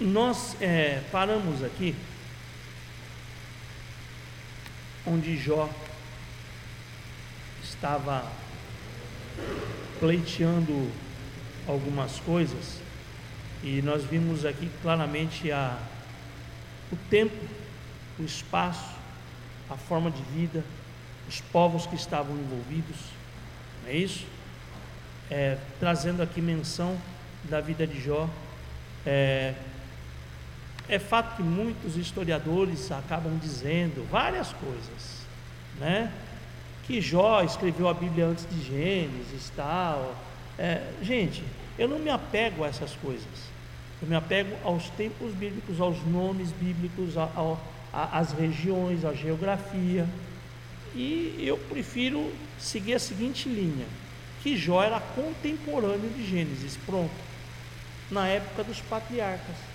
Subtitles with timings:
[0.00, 1.94] Nós é, paramos aqui
[5.06, 5.68] onde Jó
[7.62, 8.26] estava
[10.00, 10.90] pleiteando
[11.68, 12.80] algumas coisas
[13.62, 15.78] e nós vimos aqui claramente a,
[16.90, 17.36] o tempo,
[18.18, 18.94] o espaço,
[19.70, 20.64] a forma de vida,
[21.28, 22.96] os povos que estavam envolvidos,
[23.82, 24.26] não é isso?
[25.30, 26.98] É, trazendo aqui menção
[27.44, 28.28] da vida de Jó.
[29.06, 29.54] É,
[30.92, 35.22] é fato que muitos historiadores acabam dizendo várias coisas,
[35.80, 36.12] né?
[36.86, 40.14] Que Jó escreveu a Bíblia antes de Gênesis, tal.
[40.58, 41.42] É, gente,
[41.78, 43.24] eu não me apego a essas coisas.
[44.02, 47.14] Eu me apego aos tempos bíblicos, aos nomes bíblicos,
[47.90, 50.06] às regiões, à geografia.
[50.94, 53.86] E eu prefiro seguir a seguinte linha:
[54.42, 57.14] que Jó era contemporâneo de Gênesis, pronto,
[58.10, 59.71] na época dos patriarcas.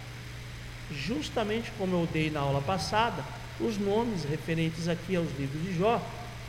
[0.91, 3.23] Justamente como eu dei na aula passada,
[3.59, 6.01] os nomes referentes aqui aos livros de Jó,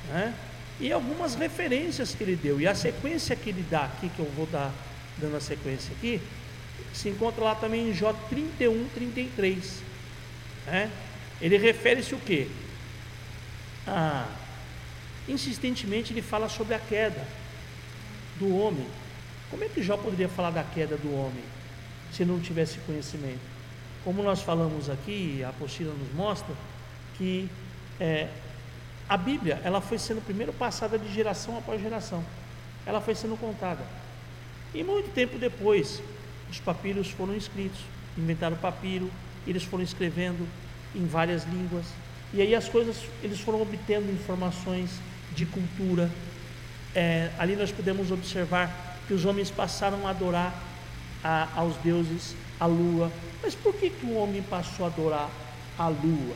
[0.08, 0.34] né?
[0.80, 4.30] e algumas referências que ele deu, e a sequência que ele dá aqui, que eu
[4.36, 4.72] vou dar
[5.16, 6.20] dando a sequência aqui,
[6.92, 9.82] se encontra lá também em Jó 31, 33.
[10.66, 10.90] Né?
[11.40, 12.48] Ele refere-se o quê?
[13.86, 14.28] Ah,
[15.28, 17.26] insistentemente ele fala sobre a queda
[18.38, 18.86] do homem.
[19.50, 21.42] Como é que Jó poderia falar da queda do homem
[22.12, 23.57] se não tivesse conhecimento?
[24.04, 26.54] Como nós falamos aqui, a apostila nos mostra
[27.16, 27.48] que
[28.00, 28.28] é,
[29.08, 32.24] a Bíblia ela foi sendo primeiro passada de geração após geração.
[32.86, 33.82] Ela foi sendo contada.
[34.74, 36.02] E muito tempo depois,
[36.50, 37.80] os papiros foram escritos,
[38.16, 39.10] inventaram papiro,
[39.46, 40.46] eles foram escrevendo
[40.94, 41.86] em várias línguas,
[42.32, 44.90] e aí as coisas, eles foram obtendo informações
[45.34, 46.10] de cultura.
[46.94, 50.54] É, ali nós podemos observar que os homens passaram a adorar
[51.24, 53.10] a, aos deuses a lua.
[53.42, 55.30] Mas por que, que o homem passou a adorar
[55.78, 56.34] a lua,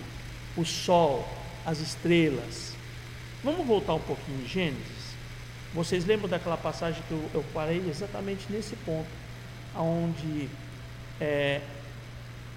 [0.56, 1.28] o sol,
[1.64, 2.74] as estrelas?
[3.42, 5.12] Vamos voltar um pouquinho em Gênesis?
[5.74, 9.08] Vocês lembram daquela passagem que eu, eu parei exatamente nesse ponto
[9.74, 10.48] onde
[11.20, 11.60] é,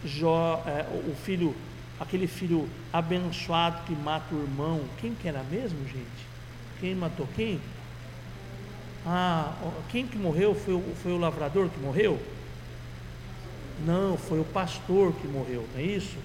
[0.04, 1.56] Jó, é, o filho,
[2.00, 6.28] aquele filho abençoado que mata o irmão, quem que era mesmo, gente?
[6.80, 7.60] Quem matou quem?
[9.06, 9.54] Ah,
[9.90, 12.20] quem que morreu foi foi o lavrador que morreu?
[13.84, 16.18] Não, foi o pastor que morreu, não é isso?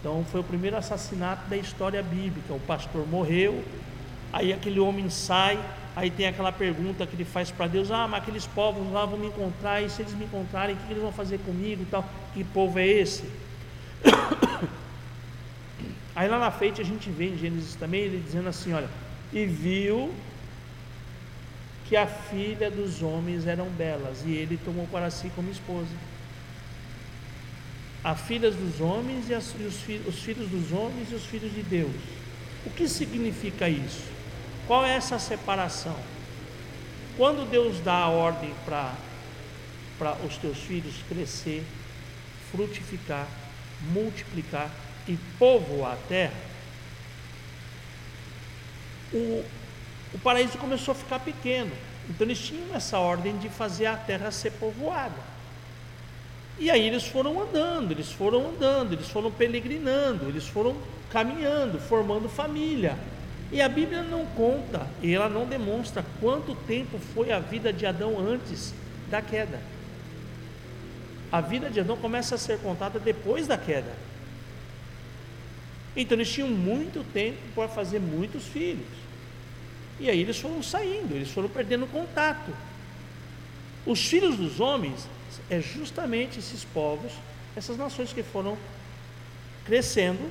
[0.00, 2.52] Então foi o primeiro assassinato da história bíblica.
[2.52, 3.64] O pastor morreu,
[4.32, 5.58] aí aquele homem sai,
[5.98, 9.18] Aí tem aquela pergunta que ele faz para Deus: Ah, mas aqueles povos lá vão
[9.18, 12.08] me encontrar, e se eles me encontrarem, o que eles vão fazer comigo e tal?
[12.32, 13.24] Que povo é esse?
[16.14, 18.88] Aí lá na frente a gente vê em Gênesis também ele dizendo assim: Olha,
[19.32, 20.14] e viu
[21.88, 25.90] que a filha dos homens eram belas, e ele tomou para si como esposa.
[28.02, 31.52] As filhas dos homens e, as, e os, os filhos dos homens e os filhos
[31.52, 31.94] de Deus.
[32.64, 34.04] O que significa isso?
[34.66, 35.96] Qual é essa separação?
[37.16, 41.64] Quando Deus dá a ordem para os teus filhos crescer,
[42.52, 43.26] frutificar,
[43.92, 44.70] multiplicar
[45.06, 46.48] e povoar a terra,
[49.12, 49.44] o,
[50.14, 51.72] o paraíso começou a ficar pequeno.
[52.08, 55.37] Então eles tinham essa ordem de fazer a terra ser povoada.
[56.58, 60.76] E aí eles foram andando, eles foram andando, eles foram peregrinando, eles foram
[61.10, 62.96] caminhando, formando família.
[63.52, 67.86] E a Bíblia não conta, e ela não demonstra quanto tempo foi a vida de
[67.86, 68.74] Adão antes
[69.08, 69.60] da queda.
[71.30, 73.92] A vida de Adão começa a ser contada depois da queda.
[75.96, 78.86] Então eles tinham muito tempo para fazer muitos filhos.
[80.00, 82.52] E aí eles foram saindo, eles foram perdendo contato.
[83.86, 85.08] Os filhos dos homens
[85.50, 87.12] é justamente esses povos,
[87.56, 88.56] essas nações que foram
[89.64, 90.30] crescendo,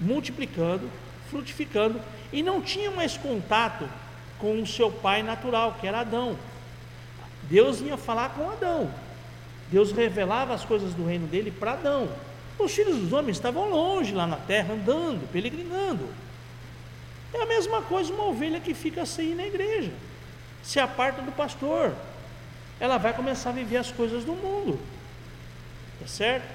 [0.00, 0.90] multiplicando,
[1.30, 2.00] frutificando
[2.32, 3.88] e não tinha mais contato
[4.38, 6.36] com o seu pai natural, que era Adão.
[7.44, 8.92] Deus vinha falar com Adão.
[9.70, 12.08] Deus revelava as coisas do reino dele para Adão.
[12.58, 16.08] Os filhos dos homens estavam longe lá na terra, andando, peregrinando.
[17.32, 19.90] É a mesma coisa uma ovelha que fica sem ir na igreja,
[20.62, 21.94] se aparta do pastor.
[22.82, 24.76] Ela vai começar a viver as coisas do mundo,
[26.00, 26.52] tá certo?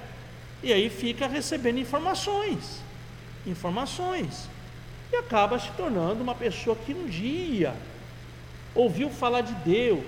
[0.62, 2.82] E aí fica recebendo informações,
[3.46, 4.50] informações
[5.10, 7.74] e acaba se tornando uma pessoa que um dia
[8.76, 10.04] ouviu falar de Deus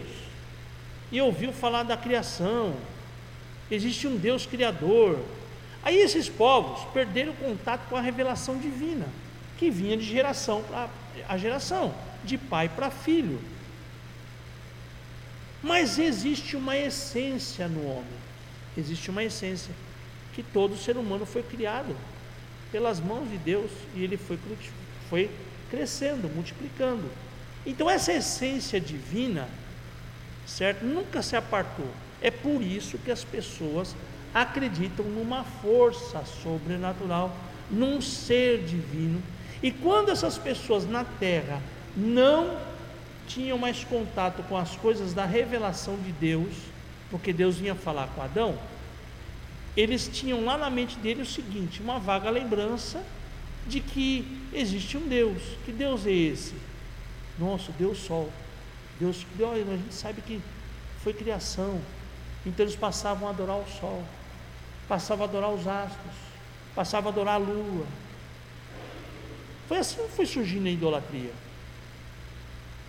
[1.09, 2.75] e ouviu falar da criação.
[3.71, 5.19] Existe um Deus criador.
[5.81, 9.05] Aí esses povos perderam o contato com a revelação divina,
[9.57, 11.93] que vinha de geração para geração,
[12.25, 13.39] de pai para filho.
[15.61, 18.19] Mas existe uma essência no homem.
[18.77, 19.73] Existe uma essência
[20.33, 21.95] que todo ser humano foi criado
[22.71, 24.39] pelas mãos de Deus e ele foi,
[25.09, 25.29] foi
[25.69, 27.09] crescendo, multiplicando.
[27.65, 29.49] Então essa essência divina,
[30.45, 31.87] certo, nunca se apartou.
[32.21, 33.95] É por isso que as pessoas
[34.33, 37.35] acreditam numa força sobrenatural,
[37.69, 39.21] num ser divino.
[39.61, 41.61] E quando essas pessoas na terra
[41.95, 42.57] não
[43.29, 46.53] tinham mais contato com as coisas da revelação de Deus,
[47.11, 48.57] porque Deus vinha falar com Adão,
[49.77, 53.01] eles tinham lá na mente dele o seguinte: uma vaga lembrança
[53.67, 55.41] de que existe um Deus.
[55.63, 56.55] Que Deus é esse?
[57.37, 58.29] Nosso Deus Sol.
[58.99, 60.41] Deus, a gente sabe que
[61.03, 61.79] foi criação.
[62.45, 64.03] Então eles passavam a adorar o Sol,
[64.87, 66.15] passavam a adorar os astros,
[66.75, 67.85] passavam a adorar a lua.
[69.67, 71.31] Foi assim que foi surgindo a idolatria.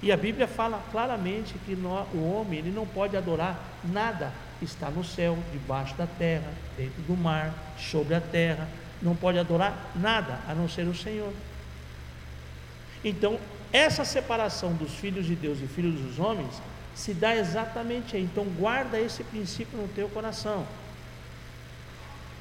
[0.02, 4.91] E a Bíblia fala claramente que o homem ele não pode adorar nada que está
[4.91, 8.69] no céu, debaixo da terra, dentro do mar, sobre a terra.
[9.02, 11.32] Não pode adorar nada a não ser o Senhor.
[13.05, 13.38] Então,
[13.73, 16.61] essa separação dos filhos de Deus e filhos dos homens
[16.94, 18.23] se dá exatamente aí.
[18.23, 20.67] Então, guarda esse princípio no teu coração.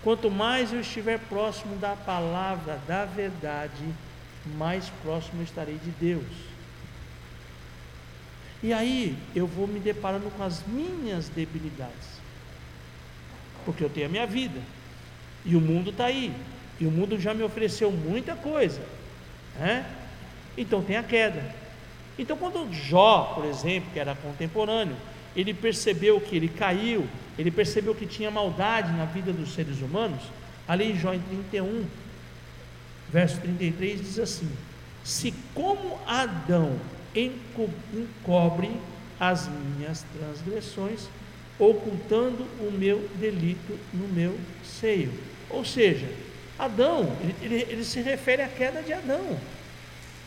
[0.02, 3.84] Quanto mais eu estiver próximo da palavra, da verdade,
[4.58, 6.49] mais próximo estarei de Deus.
[8.62, 12.20] E aí eu vou me deparando com as minhas debilidades.
[13.66, 14.60] Porque eu tenho a minha vida.
[15.46, 16.34] E o mundo está aí.
[16.80, 18.82] E o mundo já me ofereceu muita coisa.
[19.58, 19.86] Né?
[20.58, 21.56] Então tem a queda.
[22.18, 24.96] Então quando Jó, por exemplo, que era contemporâneo,
[25.36, 27.08] ele percebeu que ele caiu,
[27.38, 30.22] ele percebeu que tinha maldade na vida dos seres humanos,
[30.68, 31.86] ali em Jó em 31,
[33.10, 34.52] verso 33 diz assim:
[35.04, 36.78] Se como Adão
[37.16, 38.72] encobre
[39.20, 41.08] as minhas transgressões,
[41.58, 45.12] ocultando o meu delito no meu seio.
[45.50, 46.08] Ou seja,
[46.58, 49.38] Adão, ele, ele, ele, se refere à queda de Adão.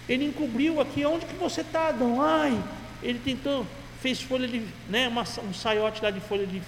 [0.08, 2.20] Ele encobriu aqui, onde que você está, Adão?
[2.20, 2.62] Ai,
[3.02, 3.66] ele tentou,
[4.00, 6.60] fez folha de, né, uma, um saiote lá de folha de,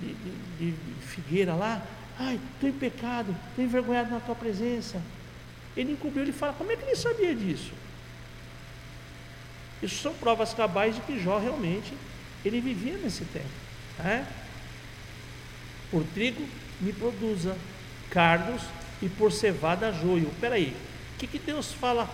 [0.00, 0.14] de,
[0.58, 1.82] de, de figueira lá.
[2.18, 5.00] Ai, estou em pecado, estou envergonhado na tua presença.
[5.76, 7.70] Ele encobriu, ele fala, como é que ele sabia disso?
[9.82, 11.92] Isso são provas cabais de que Jó realmente
[12.44, 13.46] ele vivia nesse tempo.
[13.98, 14.26] Né?
[15.90, 16.46] Por trigo
[16.80, 17.56] me produza
[18.10, 18.62] cardos
[19.00, 20.30] e por cevada joio.
[20.40, 20.74] Peraí,
[21.14, 22.08] o que, que Deus fala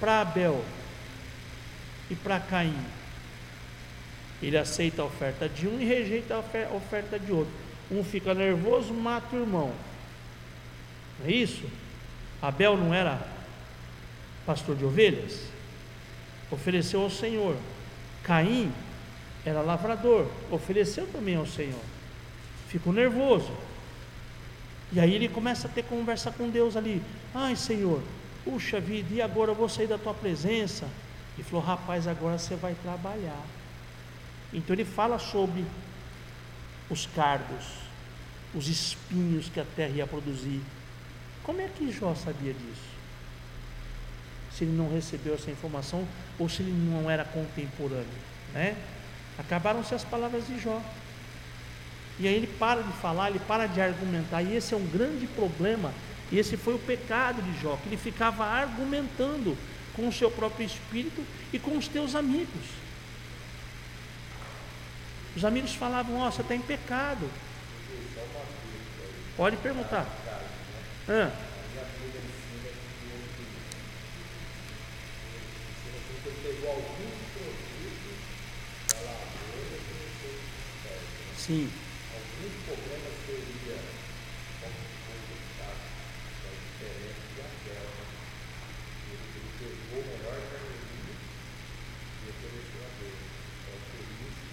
[0.00, 0.64] para Abel
[2.10, 2.76] e para Caim?
[4.42, 7.52] Ele aceita a oferta de um e rejeita a oferta de outro.
[7.90, 9.72] Um fica nervoso, mata o irmão.
[11.20, 11.64] Não é isso?
[12.42, 13.26] Abel não era
[14.44, 15.53] pastor de ovelhas?
[16.54, 17.56] Ofereceu ao Senhor.
[18.22, 18.72] Caim
[19.44, 21.80] era lavrador, ofereceu também ao Senhor.
[22.68, 23.52] Ficou nervoso.
[24.92, 27.02] E aí ele começa a ter conversa com Deus ali.
[27.34, 28.00] Ai, Senhor,
[28.44, 30.88] puxa vida, e agora eu vou sair da tua presença?
[31.38, 33.44] E falou: Rapaz, agora você vai trabalhar.
[34.52, 35.64] Então ele fala sobre
[36.88, 37.64] os cardos,
[38.54, 40.60] os espinhos que a terra ia produzir.
[41.42, 42.94] Como é que Jó sabia disso?
[44.56, 46.06] Se ele não recebeu essa informação
[46.38, 48.06] ou se ele não era contemporâneo,
[48.52, 48.76] né?
[49.38, 50.80] Acabaram-se as palavras de Jó.
[52.18, 55.26] E aí ele para de falar, ele para de argumentar, e esse é um grande
[55.26, 55.92] problema.
[56.30, 59.56] E esse foi o pecado de Jó, que ele ficava argumentando
[59.94, 62.66] com o seu próprio espírito e com os teus amigos.
[65.36, 67.28] Os amigos falavam: Ó, oh, você está em pecado.
[69.36, 70.06] Pode perguntar.
[71.08, 71.30] Ah.
[76.32, 78.16] Pegou alguns produtos
[78.88, 81.70] da lavoura e Sim.
[82.14, 83.76] Alguns problemas seria
[84.60, 85.84] foi resultado
[86.40, 87.84] da diferença de Abel.
[89.12, 89.28] Ele,
[89.58, 91.14] pegou o melhor carnezinho
[92.20, 93.20] e ofereceu a Deus.
[93.60, 94.44] Então, por isso.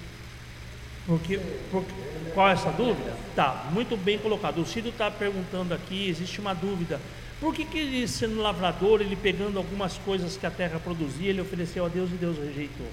[1.07, 1.39] Porque,
[1.71, 1.93] porque,
[2.33, 3.15] qual é essa dúvida?
[3.35, 4.61] Tá, muito bem colocado.
[4.61, 6.99] O Cido está perguntando aqui, existe uma dúvida.
[7.41, 11.41] Por que, que ele, sendo lavrador, ele pegando algumas coisas que a terra produzia, ele
[11.41, 12.87] ofereceu a Deus e Deus rejeitou?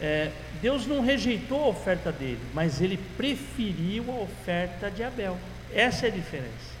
[0.00, 0.30] É,
[0.62, 5.36] Deus não rejeitou a oferta dele, mas ele preferiu a oferta de Abel.
[5.74, 6.80] Essa é a diferença.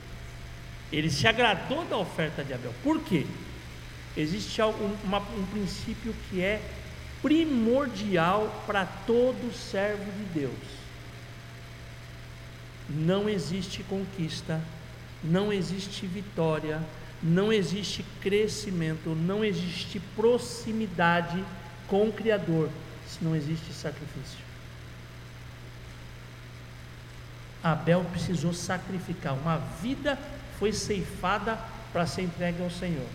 [0.92, 2.72] Ele se agradou da oferta de Abel.
[2.84, 3.26] Por quê?
[4.16, 6.62] Existe um, uma, um princípio que é
[7.20, 10.80] primordial para todo servo de Deus.
[12.88, 14.60] Não existe conquista
[15.22, 16.80] não existe vitória,
[17.22, 21.44] não existe crescimento, não existe proximidade
[21.86, 22.70] com o Criador,
[23.06, 24.38] se não existe sacrifício.
[27.62, 30.18] Abel precisou sacrificar, uma vida
[30.58, 31.58] foi ceifada
[31.92, 33.06] para ser entregue ao Senhor.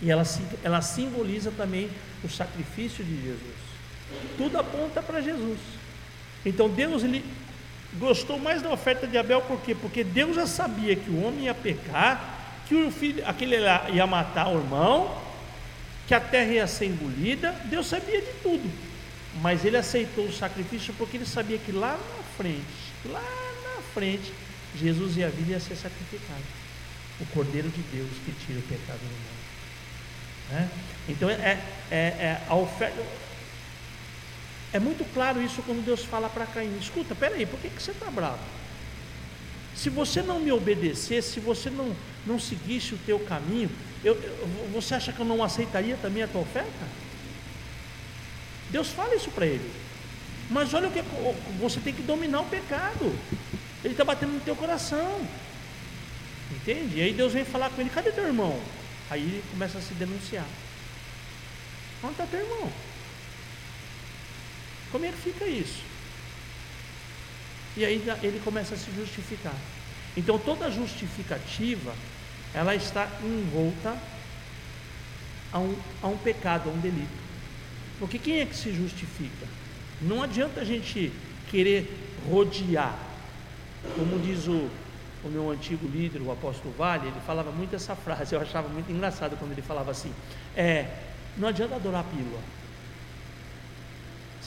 [0.00, 0.24] E ela,
[0.62, 1.90] ela simboliza também
[2.24, 3.56] o sacrifício de Jesus.
[4.36, 5.58] Tudo aponta para Jesus.
[6.44, 7.24] Então Deus ele
[7.94, 9.74] gostou mais da oferta de Abel, por quê?
[9.74, 13.56] Porque Deus já sabia que o homem ia pecar, que o filho, aquele
[13.92, 15.18] ia matar o irmão,
[16.06, 18.70] que a terra ia ser engolida, Deus sabia de tudo.
[19.40, 22.64] Mas ele aceitou o sacrifício porque ele sabia que lá na frente,
[23.06, 24.32] lá na frente,
[24.76, 26.42] Jesus ia vir e ia ser sacrificado.
[27.20, 29.38] O Cordeiro de Deus que tira o pecado do mundo.
[30.50, 30.68] Né?
[31.08, 31.58] Então é,
[31.90, 32.96] é, é a oferta.
[34.72, 37.92] É muito claro isso quando Deus fala para Caim: escuta, peraí, por que, que você
[37.92, 38.38] está bravo?
[39.74, 41.94] Se você não me obedecesse, se você não,
[42.26, 43.70] não seguisse o teu caminho,
[44.04, 46.86] eu, eu, você acha que eu não aceitaria também a tua oferta?
[48.70, 49.70] Deus fala isso para ele.
[50.50, 51.02] Mas olha o que
[51.60, 53.16] você tem que dominar o pecado.
[53.84, 55.20] Ele está batendo no teu coração.
[56.50, 56.98] Entende?
[56.98, 58.58] E aí Deus vem falar com ele: cadê teu irmão?
[59.10, 60.46] Aí ele começa a se denunciar.
[62.02, 62.70] Onde está teu irmão?
[64.90, 65.82] Como é que fica isso?
[67.76, 69.54] E aí ele começa a se justificar.
[70.16, 71.94] Então toda justificativa,
[72.52, 73.96] ela está envolta
[75.52, 77.28] a um, a um pecado, a um delito.
[77.98, 79.46] Porque quem é que se justifica?
[80.00, 81.12] Não adianta a gente
[81.50, 81.92] querer
[82.28, 82.98] rodear.
[83.94, 84.68] Como diz o,
[85.24, 88.90] o meu antigo líder, o apóstolo Vale, ele falava muito essa frase, eu achava muito
[88.90, 90.12] engraçado quando ele falava assim:
[90.56, 90.88] é,
[91.36, 92.40] não adianta adorar a pílula.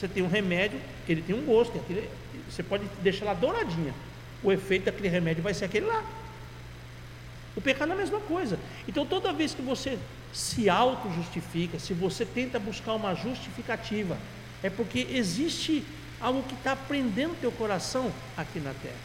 [0.02, 2.10] Você tem um remédio, ele tem um gosto, aquele,
[2.50, 3.94] você pode deixar ela douradinha.
[4.42, 6.04] O efeito daquele remédio vai ser aquele lá.
[7.54, 8.58] O pecado é a mesma coisa.
[8.88, 9.96] Então, toda vez que você
[10.32, 14.18] se auto-justifica, se você tenta buscar uma justificativa,
[14.60, 15.84] é porque existe
[16.20, 18.96] algo que está prendendo teu coração aqui na terra.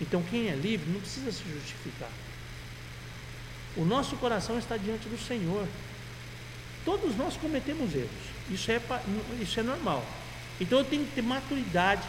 [0.00, 2.08] Então, quem é livre não precisa se justificar.
[3.76, 5.68] O nosso coração está diante do Senhor.
[6.86, 8.35] Todos nós cometemos erros.
[8.50, 8.80] Isso é,
[9.40, 10.04] isso é normal.
[10.60, 12.06] Então eu tenho que ter maturidade,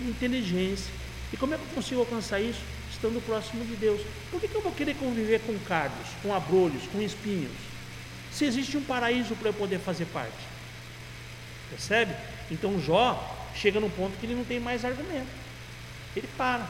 [0.00, 0.92] inteligência.
[1.32, 2.60] E como é que eu consigo alcançar isso?
[2.90, 4.00] Estando próximo de Deus.
[4.30, 7.52] Por que, que eu vou querer conviver com cardos, com abrolhos, com espinhos?
[8.32, 10.50] Se existe um paraíso para eu poder fazer parte.
[11.68, 12.14] Percebe?
[12.50, 15.28] Então Jó chega num ponto que ele não tem mais argumento.
[16.16, 16.68] Ele para.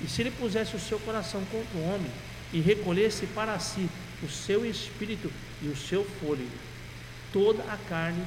[0.00, 2.10] E se ele pusesse o seu coração contra o homem
[2.52, 3.88] e recolhesse para si
[4.22, 6.50] o seu espírito e o seu fôlego,
[7.32, 8.24] toda a carne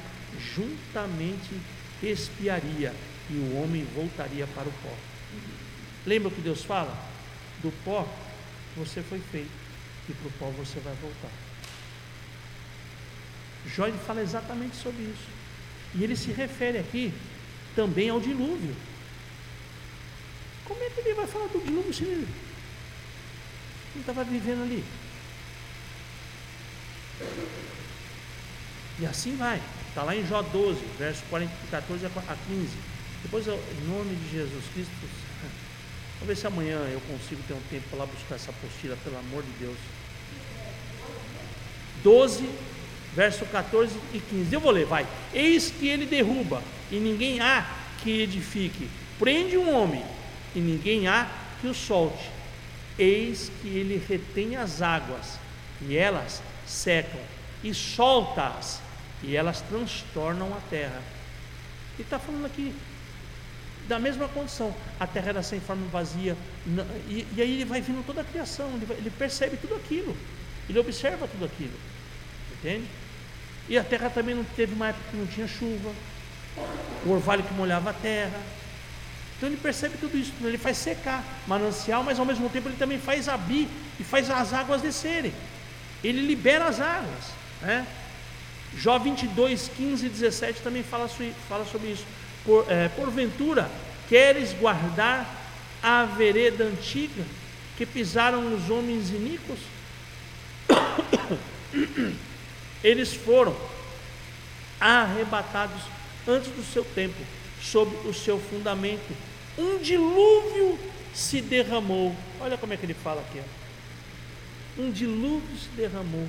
[0.54, 1.60] juntamente
[2.02, 2.94] expiaria
[3.28, 4.94] e o homem voltaria para o pó.
[6.06, 6.96] Lembra o que Deus fala?
[7.62, 8.08] Do pó
[8.76, 9.50] você foi feito
[10.08, 11.30] e para o pó você vai voltar.
[13.66, 15.28] Jó fala exatamente sobre isso.
[15.94, 17.12] E ele se refere aqui
[17.76, 18.74] também ao dilúvio.
[20.64, 22.28] Como é que ele vai falar do dilúvio se ele
[23.94, 24.84] não estava vivendo ali?
[29.00, 29.60] E assim vai.
[29.88, 32.68] Está lá em Jó 12, verso 40, 14 a 15.
[33.22, 34.92] Depois, em nome de Jesus Cristo,
[36.20, 39.18] vamos ver se amanhã eu consigo ter um tempo para lá buscar essa apostila, pelo
[39.18, 39.76] amor de Deus.
[42.02, 42.48] 12,
[43.14, 44.54] verso 14 e 15.
[44.54, 45.06] Eu vou ler, vai.
[45.32, 47.66] Eis que ele derruba, e ninguém há
[48.02, 48.88] que edifique.
[49.18, 50.04] Prende um homem,
[50.54, 51.28] e ninguém há
[51.60, 52.30] que o solte.
[52.98, 55.38] Eis que ele retém as águas,
[55.80, 57.20] e elas secam,
[57.62, 58.80] e solta-as,
[59.22, 61.02] e elas transtornam a terra.
[61.94, 62.74] Ele está falando aqui
[63.88, 64.74] da mesma condição.
[64.98, 66.36] A terra era sem forma vazia,
[67.08, 70.16] e, e aí ele vai vindo toda a criação, ele, vai, ele percebe tudo aquilo,
[70.68, 71.74] ele observa tudo aquilo,
[72.58, 72.86] entende?
[73.68, 75.92] E a terra também não teve uma época que não tinha chuva,
[77.04, 78.40] o orvalho que molhava a terra.
[79.36, 82.98] Então ele percebe tudo isso, ele faz secar manancial, mas ao mesmo tempo ele também
[82.98, 85.32] faz abrir e faz as águas descerem.
[86.04, 87.24] Ele libera as águas.
[87.62, 87.86] Né?
[88.76, 91.08] Jó 22, 15 e 17 também fala,
[91.48, 92.04] fala sobre isso.
[92.44, 93.70] Por, é, porventura,
[94.08, 95.28] queres guardar
[95.82, 97.24] a vereda antiga
[97.76, 99.58] que pisaram os homens iníquos?
[102.82, 103.56] Eles foram
[104.80, 105.82] arrebatados
[106.26, 107.16] antes do seu tempo,
[107.60, 109.14] sob o seu fundamento.
[109.58, 110.78] Um dilúvio
[111.14, 112.14] se derramou.
[112.40, 113.40] Olha como é que ele fala aqui.
[114.78, 116.26] Um dilúvio se derramou.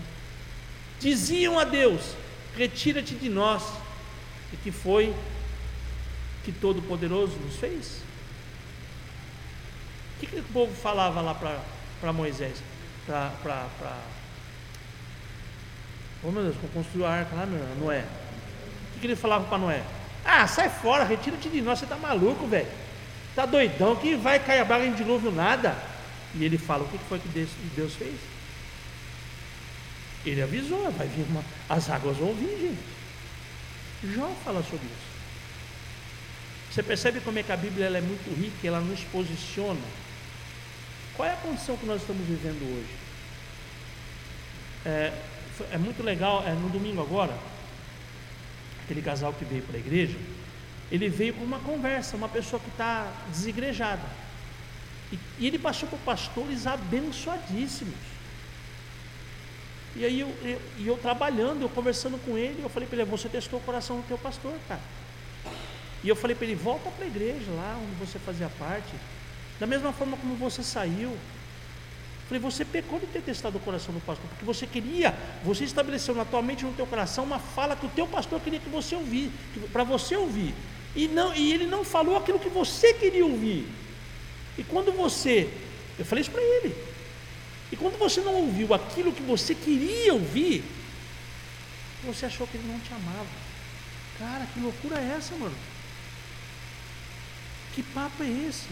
[1.00, 2.01] Diziam a Deus:
[2.55, 3.63] Retira-te de nós.
[4.53, 5.13] E que foi
[6.43, 8.01] que Todo-Poderoso nos fez?
[10.15, 11.34] O que, que o povo falava lá
[12.00, 12.58] para Moisés?
[13.05, 13.98] Para.
[16.24, 17.46] Oh meu Deus, construiu a arca lá,
[17.79, 18.01] Noé.
[18.01, 19.84] O que, que ele falava para Noé?
[20.24, 22.67] Ah, sai fora, retira-te de nós, você está maluco, velho.
[23.36, 25.75] Tá doidão que vai cair a barra em dilúvio nada.
[26.36, 27.27] E ele fala: o que foi que
[27.75, 28.15] Deus fez?
[30.25, 34.16] Ele avisou: vai vir uma, as águas vão vir, gente.
[34.16, 35.12] Jó fala sobre isso.
[36.72, 39.82] Você percebe como é que a Bíblia ela é muito rica, ela nos posiciona.
[41.16, 42.90] Qual é a condição que nós estamos vivendo hoje?
[44.86, 45.13] É,
[45.72, 47.38] é muito legal, é, no domingo agora,
[48.84, 50.18] aquele casal que veio para a igreja,
[50.92, 54.06] ele veio com uma conversa, uma pessoa que está desigrejada.
[55.12, 58.11] E, e, ele passou por pastores abençoadíssimos.
[59.95, 63.27] E aí eu, eu, eu, trabalhando, eu conversando com ele, eu falei para ele, você
[63.27, 64.81] testou o coração do teu pastor, cara.
[66.03, 68.91] E eu falei para ele, volta para a igreja lá onde você fazia parte.
[69.60, 71.15] Da mesma forma como você saiu.
[72.27, 76.15] Falei, você pecou de ter testado o coração do pastor, porque você queria, você estabeleceu
[76.15, 78.95] na tua mente, no teu coração, uma fala que o teu pastor queria que você
[78.95, 79.29] ouvir,
[79.74, 80.53] para você ouvir.
[80.95, 83.67] E, não, e ele não falou aquilo que você queria ouvir.
[84.57, 85.50] E quando você,
[86.00, 86.74] eu falei isso para ele,
[87.72, 90.63] e quando você não ouviu aquilo que você queria ouvir,
[92.04, 93.51] você achou que ele não te amava.
[94.20, 95.56] Cara, que loucura é essa, mano?
[97.74, 98.68] Que papo é esse?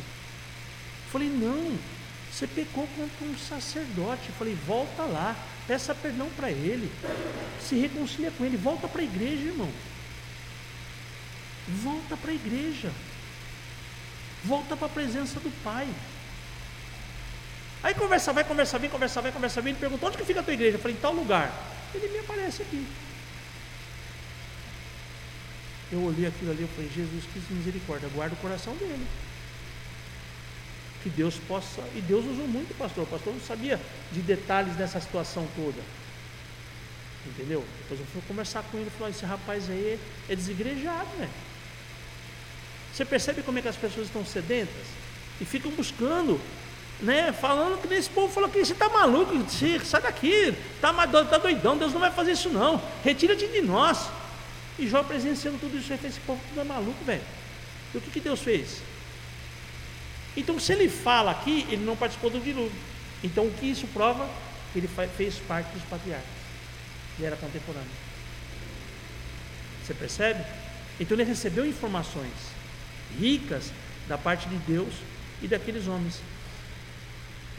[1.12, 1.78] Falei, não,
[2.32, 4.32] você pecou contra um sacerdote.
[4.38, 6.92] Falei, volta lá, peça perdão para ele,
[7.62, 9.70] se reconcilia com ele, volta para a igreja, irmão.
[11.68, 12.92] Volta para a igreja.
[14.44, 15.88] Volta para a presença do Pai.
[17.82, 19.72] Aí conversa, vai, conversa, vem, conversa, vai, conversa, vem.
[19.72, 20.78] Ele perguntou: onde que fica a tua igreja?
[20.78, 21.52] Eu falei: em tal lugar.
[21.94, 22.86] Ele me aparece aqui.
[25.92, 29.08] Eu olhei aquilo ali, eu falei: Jesus Cristo, misericórdia, guarda o coração dele.
[31.02, 31.82] Que Deus possa.
[31.96, 33.06] E Deus usou muito o pastor.
[33.06, 33.80] O pastor não sabia
[34.12, 35.82] de detalhes dessa situação toda.
[37.26, 37.66] Entendeu?
[37.80, 41.30] Depois eu fui conversar com ele e falei: esse rapaz aí é desigrejado, né?
[42.94, 44.86] Você percebe como é que as pessoas estão sedentas?
[45.40, 46.40] E ficam buscando,
[47.02, 47.32] né?
[47.32, 49.34] Falando que nesse povo falou que você está maluco,
[49.84, 52.82] sai daqui, está tá doidão, Deus não vai fazer isso não.
[53.04, 54.10] Retira-te de nós.
[54.78, 57.22] E Jó presenciando tudo isso, esse povo tudo é maluco, velho.
[57.94, 58.82] E o que, que Deus fez?
[60.38, 62.72] Então, se ele fala aqui, ele não participou do dilúvio.
[63.24, 64.30] Então, o que isso prova?
[64.74, 66.30] Ele fez parte dos patriarcas.
[67.18, 67.90] Ele era contemporâneo.
[69.84, 70.46] Você percebe?
[71.00, 72.32] Então, ele recebeu informações
[73.20, 73.72] ricas
[74.08, 74.94] da parte de Deus
[75.42, 76.22] e daqueles homens.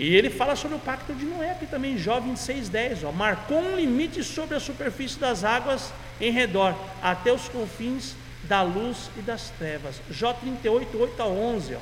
[0.01, 3.07] E ele fala sobre o pacto de Noé, aqui também, Jó 26,10.
[3.07, 8.63] Ó, marcou um limite sobre a superfície das águas em redor, até os confins da
[8.63, 10.01] luz e das trevas.
[10.11, 11.75] Jó 38, 8 a 11.
[11.75, 11.79] Ó.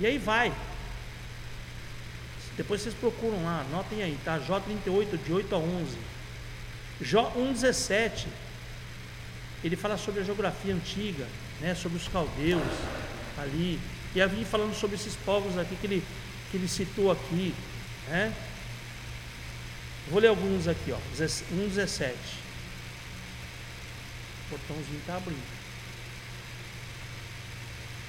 [0.00, 0.50] E aí vai.
[2.56, 4.38] Depois vocês procuram lá, anotem aí, tá?
[4.38, 5.98] Jó 38, de 8 a 11.
[7.02, 8.28] Jó 1,17.
[9.62, 11.26] Ele fala sobre a geografia antiga
[11.60, 12.62] né, sobre os caldeus
[13.36, 13.78] ali.
[14.14, 16.02] E havia falando sobre esses povos aqui que ele,
[16.52, 17.54] que ele citou aqui.
[18.08, 18.32] Né?
[20.08, 20.98] Vou ler alguns aqui, ó.
[21.16, 22.12] 1,17.
[24.46, 25.62] O portãozinho está abrindo.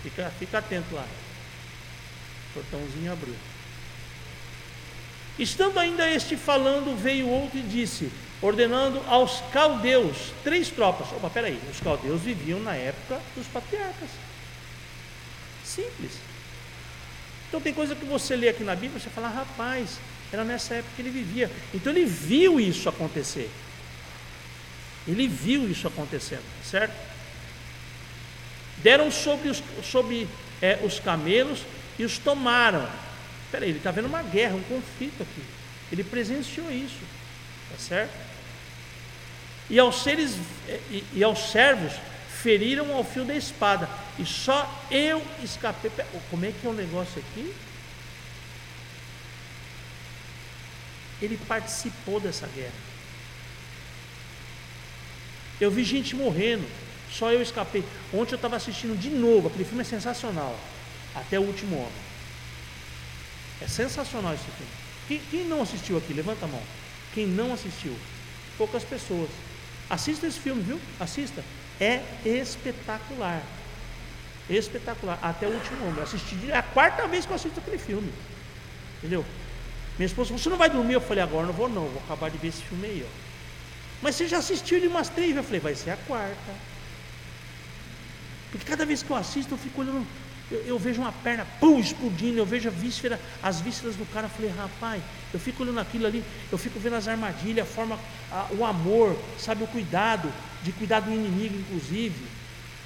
[0.03, 1.07] Fica, fica atento lá.
[2.49, 3.35] O portãozinho abriu.
[5.39, 11.07] Estando ainda este falando, veio outro e disse: ordenando aos caldeus, três tropas.
[11.13, 14.09] Opa, peraí, os caldeus viviam na época dos patriarcas.
[15.63, 16.32] Simples.
[17.53, 19.99] Então tem coisa que você lê aqui na Bíblia, você fala, rapaz,
[20.31, 21.51] era nessa época que ele vivia.
[21.71, 23.47] Então ele viu isso acontecer.
[25.07, 26.95] Ele viu isso acontecendo, certo?
[28.77, 30.27] Deram sobre os, sobre,
[30.63, 31.59] é, os camelos
[31.99, 32.89] e os tomaram.
[33.51, 35.43] Peraí, ele está vendo uma guerra, um conflito aqui.
[35.91, 37.01] Ele presenciou isso,
[37.69, 38.33] tá certo?
[39.69, 40.37] e aos seres
[40.89, 41.93] e, e aos servos
[42.41, 43.87] feriram ao fio da espada,
[44.19, 45.91] e só eu escapei.
[46.29, 47.53] Como é que é o negócio aqui?
[51.21, 52.73] Ele participou dessa guerra.
[55.59, 56.67] Eu vi gente morrendo,
[57.11, 57.83] só eu escapei.
[58.13, 60.59] Ontem eu estava assistindo de novo, aquele filme é sensacional.
[61.15, 62.03] Até o último homem.
[63.61, 64.71] É sensacional esse filme.
[65.07, 66.13] Quem, quem não assistiu aqui?
[66.13, 66.61] Levanta a mão.
[67.13, 67.95] Quem não assistiu?
[68.57, 69.29] Poucas pessoas.
[69.89, 70.79] Assista esse filme, viu?
[70.99, 71.43] Assista.
[71.79, 73.41] É espetacular.
[74.49, 75.17] Espetacular.
[75.21, 76.03] Até o último homem.
[76.03, 78.11] assisti é a quarta vez que eu assisto aquele filme.
[78.97, 79.25] Entendeu?
[79.97, 80.93] Minha esposa, você não vai dormir?
[80.93, 83.11] Eu falei, agora não vou não, vou acabar de ver esse filme aí, ó.
[84.01, 85.35] Mas você já assistiu ele umas três?
[85.35, 86.53] Eu falei, vai ser a quarta.
[88.51, 90.05] Porque cada vez que eu assisto, eu fico olhando
[90.51, 94.29] eu, eu, vejo uma perna pum, explodindo, eu vejo víscera, as vísceras do cara, eu
[94.29, 95.01] falei, rapaz,
[95.33, 97.97] eu fico olhando aquilo ali, eu fico vendo as armadilhas, a forma,
[98.31, 102.25] a, o amor, sabe, o cuidado, de cuidar do inimigo, inclusive.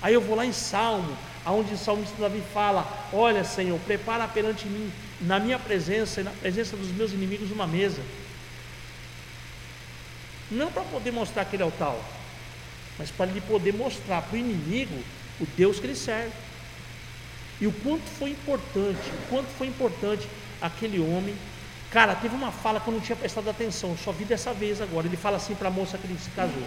[0.02, 1.18] Aí eu vou lá em Salmo,
[1.52, 6.32] Onde o salmista Davi fala: Olha, Senhor, prepara perante mim, na minha presença e na
[6.32, 8.02] presença dos meus inimigos, uma mesa.
[10.50, 12.02] Não para poder mostrar que ele é o tal,
[12.98, 14.98] mas para ele poder mostrar para o inimigo
[15.40, 16.32] o Deus que ele serve.
[17.60, 20.28] E o quanto foi importante, o quanto foi importante
[20.62, 21.36] aquele homem.
[21.92, 25.08] Cara, teve uma fala que eu não tinha prestado atenção, só vi dessa vez agora.
[25.08, 26.64] Ele fala assim para a moça que ele se casou.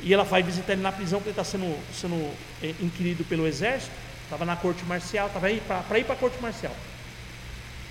[0.00, 2.32] E ela vai visitar ele na prisão, porque ele está sendo, sendo
[2.62, 3.92] é, inquirido pelo exército.
[4.24, 6.74] Estava na corte marcial, estava aí para ir para a corte marcial.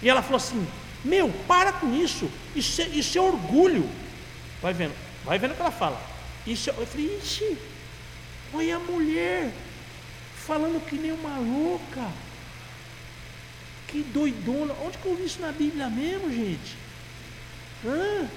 [0.01, 0.65] E ela falou assim:
[1.03, 3.89] Meu, para com isso, isso é, isso é orgulho.
[4.61, 4.93] Vai vendo,
[5.25, 5.99] vai vendo o que ela fala.
[6.45, 7.57] Isso, é, eu falei: Ixi,
[8.53, 9.51] olha a mulher
[10.35, 12.07] falando que nem uma louca.
[13.87, 14.73] Que doidona.
[14.85, 16.77] Onde que eu vi isso na Bíblia mesmo, gente?
[17.85, 18.27] Hã?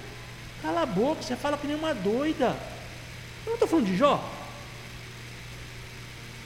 [0.62, 2.56] Cala a boca, você fala que nem uma doida.
[3.46, 4.22] Eu não estou falando de Jó.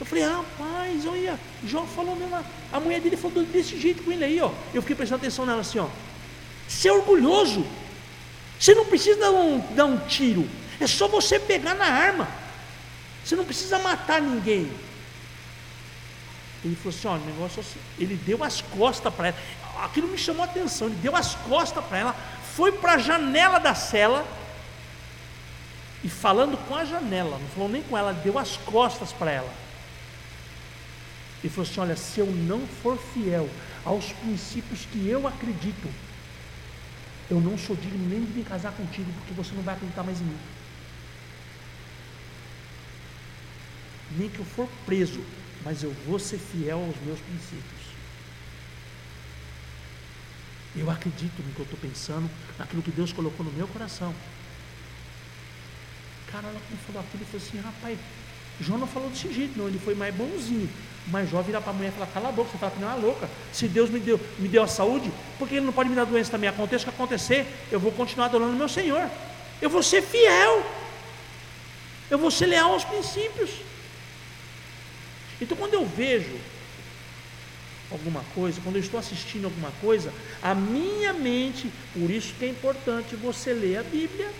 [0.00, 2.44] Eu falei, rapaz, olha, Jó falou mesmo.
[2.72, 4.50] A mulher dele falou desse jeito com ele aí, ó.
[4.72, 5.86] Eu fiquei prestando atenção nela assim, ó.
[6.68, 7.64] Você é orgulhoso.
[8.58, 10.48] Você não precisa dar um, dar um tiro.
[10.80, 12.28] É só você pegar na arma.
[13.24, 14.70] Você não precisa matar ninguém.
[16.64, 17.78] Ele falou assim: ó, o negócio assim.
[17.98, 19.36] Ele deu as costas para ela.
[19.82, 20.88] Aquilo me chamou a atenção.
[20.88, 22.16] Ele deu as costas para ela,
[22.54, 24.26] foi para a janela da cela
[26.04, 29.52] e falando com a janela, não falou nem com ela, deu as costas para ela.
[31.42, 33.48] E falou assim: Olha, se eu não for fiel
[33.86, 35.88] aos princípios que eu acredito,
[37.30, 40.20] eu não sou digno nem de me casar contigo, porque você não vai acreditar mais
[40.20, 40.38] em mim.
[44.18, 45.24] Nem que eu for preso,
[45.64, 47.84] mas eu vou ser fiel aos meus princípios.
[50.76, 54.14] Eu acredito no que eu estou pensando, naquilo que Deus colocou no meu coração.
[56.34, 57.98] Cara, ela falou aquilo e falou assim, rapaz,
[58.60, 60.68] João não falou desse jeito, não, ele foi mais bonzinho.
[61.06, 62.90] Mas Jó vira para a mulher e fala, cala a boca, você fala que não
[62.90, 63.30] é louca.
[63.52, 66.32] Se Deus me deu, me deu a saúde, porque Ele não pode me dar doença
[66.32, 66.48] também.
[66.48, 69.08] Aconteça o que acontecer, eu vou continuar adorando meu Senhor.
[69.62, 70.66] Eu vou ser fiel.
[72.10, 73.50] Eu vou ser leal aos princípios.
[75.40, 76.36] Então quando eu vejo
[77.92, 82.48] alguma coisa, quando eu estou assistindo alguma coisa, a minha mente, por isso que é
[82.48, 84.32] importante você ler a Bíblia.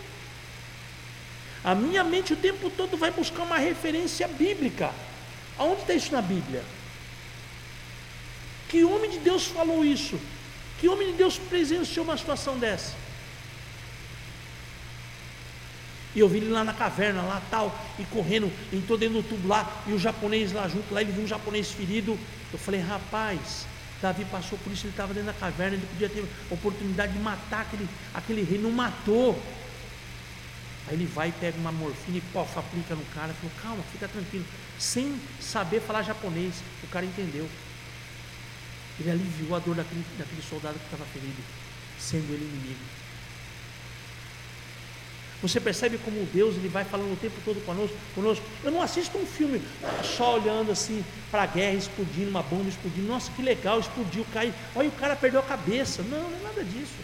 [1.65, 4.91] A minha mente o tempo todo vai buscar uma referência bíblica.
[5.57, 6.63] Aonde está isso na Bíblia?
[8.69, 10.19] Que homem de Deus falou isso?
[10.79, 12.93] Que homem de Deus presenciou uma situação dessa?
[16.13, 19.47] E eu vi ele lá na caverna, lá tal, e correndo, entrou dentro do tubo
[19.47, 22.17] lá, e o japonês lá junto, lá ele viu um japonês ferido.
[22.53, 23.65] Eu falei, rapaz,
[23.99, 27.61] Davi passou por isso, ele estava dentro da caverna, ele podia ter oportunidade de matar
[27.61, 29.41] aquele, aquele rei, não matou.
[30.87, 33.33] Aí ele vai pega uma morfina e pof, aplica no cara.
[33.33, 34.45] Falou, calma, fica tranquilo.
[34.77, 37.49] Sem saber falar japonês, o cara entendeu.
[38.99, 41.41] Ele aliviou a dor daquele, daquele soldado que estava ferido,
[41.99, 42.79] sendo ele inimigo.
[45.41, 48.43] Você percebe como Deus ele vai falando o tempo todo conosco, conosco.
[48.63, 49.61] Eu não assisto um filme
[50.03, 53.07] só olhando assim para a guerra explodindo, uma bomba explodindo.
[53.07, 54.53] Nossa, que legal, explodiu, caiu.
[54.75, 56.01] Olha, o cara perdeu a cabeça.
[56.03, 56.95] Não, não é nada disso.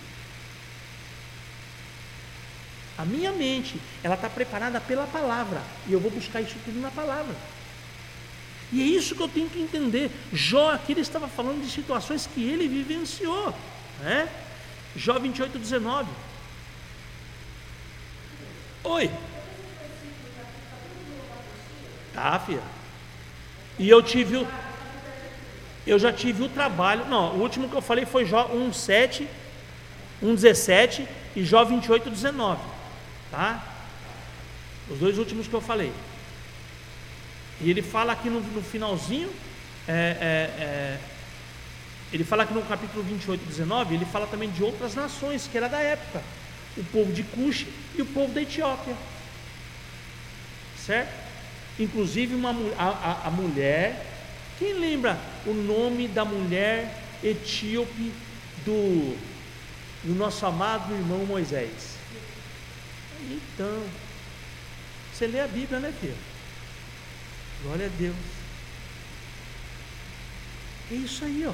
[3.01, 5.59] A minha mente, ela está preparada pela palavra.
[5.87, 7.35] E eu vou buscar isso tudo na palavra.
[8.71, 10.11] E é isso que eu tenho que entender.
[10.31, 13.55] Jó aqui ele estava falando de situações que ele vivenciou.
[14.01, 14.29] Né?
[14.95, 16.09] Jó 28, 19.
[18.83, 19.09] Oi.
[22.13, 22.61] Tá, filha.
[23.79, 24.47] E eu tive o.
[25.87, 27.05] Eu já tive o trabalho.
[27.05, 29.27] Não, o último que eu falei foi Jó 1, 7,
[30.21, 32.70] 1, 17 e Jó 28, 19.
[33.31, 33.63] Tá?
[34.89, 35.91] Os dois últimos que eu falei.
[37.61, 39.31] E ele fala aqui no, no finalzinho,
[39.87, 40.99] é, é, é,
[42.11, 45.69] ele fala aqui no capítulo 28, 19, ele fala também de outras nações que era
[45.69, 46.21] da época.
[46.75, 48.95] O povo de Cush e o povo da Etiópia.
[50.85, 51.13] Certo?
[51.79, 54.07] Inclusive uma, a, a, a mulher.
[54.59, 58.11] Quem lembra o nome da mulher etíope
[58.65, 59.17] do,
[60.03, 62.00] do nosso amado irmão Moisés?
[63.29, 63.83] Então,
[65.13, 66.15] você lê a Bíblia, né, filho?
[67.63, 68.15] Glória a Deus.
[70.91, 71.53] É isso aí, ó.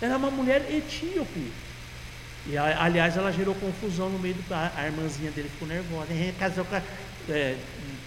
[0.00, 1.52] Ela é uma mulher etíope.
[2.48, 4.54] E aliás, ela gerou confusão no meio do.
[4.54, 6.12] A, irmãzinha dele ficou nervosa.
[6.12, 6.76] É, casou com
[7.28, 7.56] é,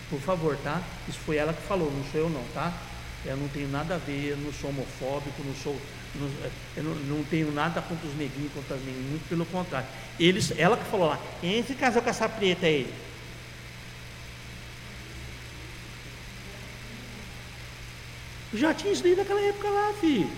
[0.10, 0.82] por favor, tá?
[1.08, 2.74] Isso foi ela que falou, não sou eu não, tá?
[3.26, 5.80] Eu não tenho nada a ver, eu não sou homofóbico, não sou.
[6.76, 9.88] Eu não, não, tenho nada contra os neguinhos, contra as neguinhas, muito pelo contrário.
[10.20, 12.92] Eles, ela que falou lá, quem se casou com essa preta aí?
[18.54, 20.30] Já tinha isso aquela época lá, filho.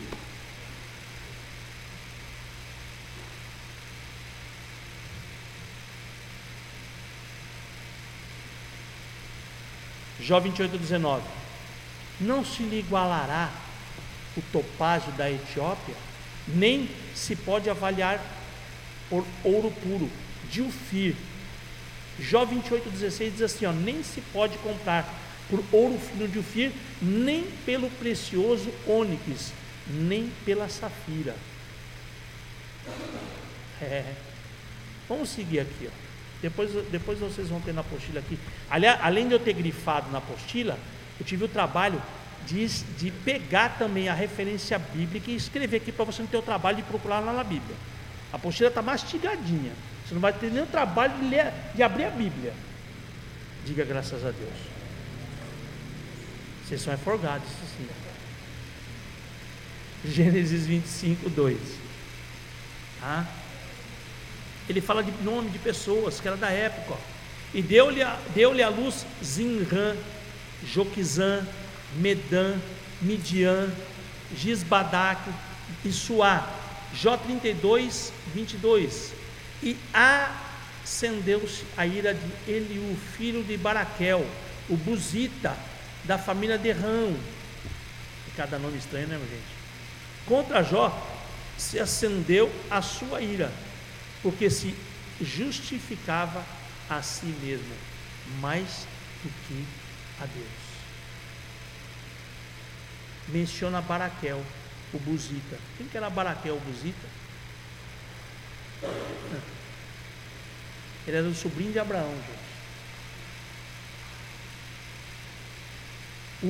[10.19, 11.23] Jó 28, 19.
[12.19, 13.49] Não se lhe igualará
[14.36, 15.96] o topázio da Etiópia,
[16.48, 18.20] nem se pode avaliar
[19.10, 20.10] por ouro puro,
[20.50, 21.15] de Ufir.
[22.20, 25.08] Jó 28, 16 diz assim: ó, nem se pode comprar
[25.50, 29.52] por ouro fino de Ufir, nem pelo precioso ônix,
[29.88, 31.36] nem pela safira.
[33.82, 34.13] É.
[35.10, 36.12] Vamos seguir aqui, ó.
[36.41, 38.39] Depois, depois vocês vão ter na apostila aqui.
[38.70, 40.78] além de eu ter grifado na apostila,
[41.20, 42.02] eu tive o trabalho
[42.45, 46.41] de, de pegar também a referência bíblica e escrever aqui para você não ter o
[46.41, 47.75] trabalho de procurar lá na Bíblia.
[48.32, 49.73] A apostila está mastigadinha.
[50.06, 52.54] Você não vai ter nenhum trabalho de, ler, de abrir a Bíblia.
[53.65, 54.54] Diga graças a Deus.
[56.65, 57.88] Vocês são aforgados, sim.
[60.10, 61.58] Gênesis 25, 2.
[62.99, 63.27] Tá?
[64.67, 66.93] Ele fala de nome de pessoas que era da época.
[66.93, 66.97] Ó.
[67.54, 69.95] E deu-lhe a, deu a luz Zinran,
[70.65, 71.45] Joquizã,
[71.95, 72.58] Medã,
[73.01, 73.69] Midian,
[74.36, 75.21] Gisbadac
[75.84, 76.47] e Suá.
[76.93, 79.13] Jó 32, 22.
[79.63, 84.25] E acendeu-se a ira de Eliú, filho de Baraquel,
[84.69, 85.56] o Buzita,
[86.04, 87.15] da família de Rão.
[88.36, 89.62] Cada nome estranho, né, gente?
[90.25, 90.89] Contra Jó
[91.58, 93.51] se acendeu a sua ira
[94.23, 94.75] porque se
[95.19, 96.43] justificava
[96.89, 97.73] a si mesmo
[98.39, 98.88] mais
[99.23, 99.65] do que
[100.19, 100.70] a Deus.
[103.27, 104.43] Menciona Baraquel,
[104.93, 105.57] o Buzita.
[105.77, 107.07] Quem que era Baraquel, o Buzita?
[111.07, 112.51] Ele era o sobrinho de Abraão, gente.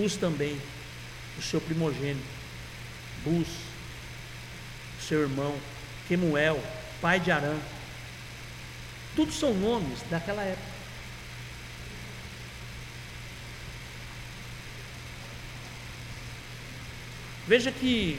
[0.03, 0.59] Uz também,
[1.37, 2.25] o seu primogênito.
[3.23, 3.47] Bus,
[4.99, 5.57] seu irmão.
[6.07, 6.61] Quemuel,
[7.01, 7.57] pai de Arã.
[9.15, 10.70] Tudo são nomes daquela época.
[17.51, 18.17] Veja que,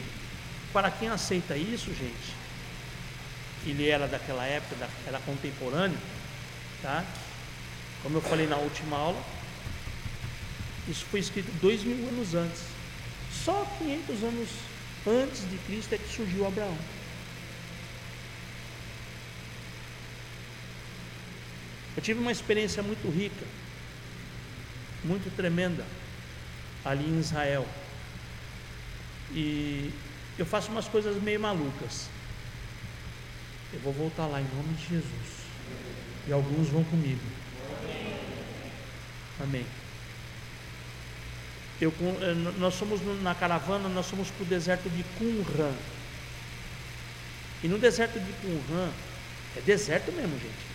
[0.75, 2.37] para quem aceita isso, gente,
[3.65, 5.97] ele era daquela época, era contemporâneo,
[6.83, 7.03] tá?
[8.03, 9.25] Como eu falei na última aula,
[10.87, 12.61] isso foi escrito dois mil anos antes.
[13.43, 14.49] Só 500 anos
[15.07, 16.77] antes de Cristo é que surgiu Abraão.
[21.97, 23.47] Eu tive uma experiência muito rica,
[25.03, 25.87] muito tremenda,
[26.85, 27.67] ali em Israel.
[29.31, 29.91] E
[30.39, 32.09] eu faço umas coisas meio malucas.
[33.73, 35.43] Eu vou voltar lá em nome de Jesus.
[36.27, 37.21] E alguns vão comigo.
[39.41, 39.65] Amém.
[41.81, 45.75] Eu, eh, nós somos na caravana, nós somos para o deserto de Qumran.
[47.63, 48.91] E no deserto de Qumran,
[49.57, 50.73] é deserto mesmo, gente.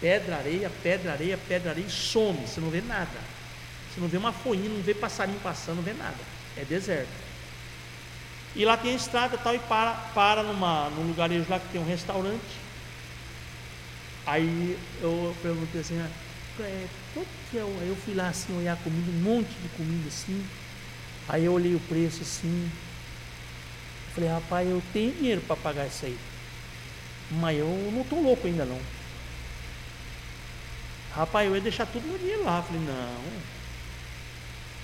[0.00, 3.18] Pedra, areia, pedra, areia, pedra, areia, e some, você não vê nada.
[3.92, 6.18] Você não vê uma folhinha, não vê passarinho passando, não vê nada.
[6.56, 7.27] É deserto.
[8.54, 11.80] E lá tem a estrada tal, e para, para numa, num lugarejo lá que tem
[11.80, 12.68] um restaurante.
[14.26, 15.98] Aí eu perguntei assim,
[16.60, 17.62] é, quanto que é?
[17.62, 20.44] Eu fui lá assim, olhar comida, um monte de comida assim.
[21.28, 22.70] Aí eu olhei o preço assim.
[24.14, 26.18] Falei, rapaz, eu tenho dinheiro para pagar isso aí.
[27.30, 28.80] Mas eu não estou louco ainda não.
[31.14, 32.62] Rapaz, eu ia deixar tudo meu dinheiro lá.
[32.62, 33.40] Falei, não.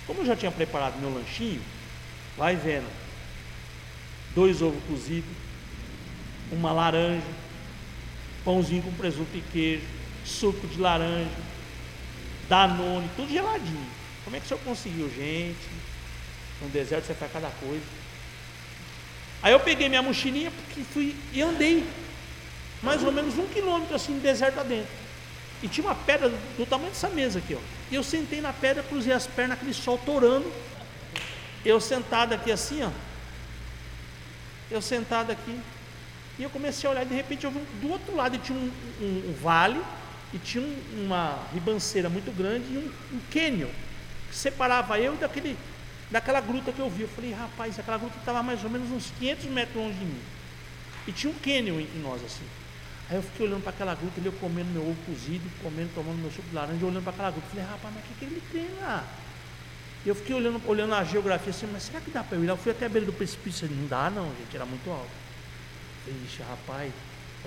[0.06, 1.62] Como eu já tinha preparado meu lanchinho,
[2.36, 3.03] vai vendo.
[4.34, 5.30] Dois ovos cozidos,
[6.50, 7.22] uma laranja,
[8.44, 9.84] pãozinho com presunto e queijo,
[10.24, 11.30] suco de laranja,
[12.48, 13.86] danone, tudo geladinho.
[14.24, 15.68] Como é que o senhor conseguiu, gente?
[16.60, 17.84] No deserto você faz cada coisa.
[19.42, 21.86] Aí eu peguei minha mochilinha porque fui e andei
[22.82, 24.92] mais ou menos um quilômetro assim, deserto adentro.
[25.62, 27.58] E tinha uma pedra do tamanho dessa mesa aqui, ó.
[27.90, 30.50] E eu sentei na pedra, cruzei as pernas, aquele sol torando.
[31.64, 32.90] Eu sentado aqui assim, ó.
[34.74, 35.58] Eu sentado aqui.
[36.36, 38.70] E eu comecei a olhar, e de repente eu vi do outro lado tinha um,
[39.00, 39.80] um, um vale
[40.32, 43.68] e tinha um, uma ribanceira muito grande e um, um cânion
[44.28, 45.56] que separava eu daquele,
[46.10, 47.02] daquela gruta que eu vi.
[47.02, 50.20] Eu falei, rapaz, aquela gruta estava mais ou menos uns 500 metros longe de mim.
[51.06, 52.44] E tinha um cânion entre nós assim.
[53.08, 56.18] Aí eu fiquei olhando para aquela gruta, ele eu comendo meu ovo cozido, comendo, tomando
[56.18, 57.46] meu suco de laranja, olhando para aquela gruta.
[57.48, 59.04] Falei, rapaz, mas o que, que ele tem lá?
[60.06, 62.52] Eu fiquei olhando, olhando a geografia assim, mas será que dá para eu ir lá?
[62.52, 65.08] Eu fui até a beira do precipício, não dá não, gente, era muito alto.
[66.04, 66.92] Falei, ixi, rapaz,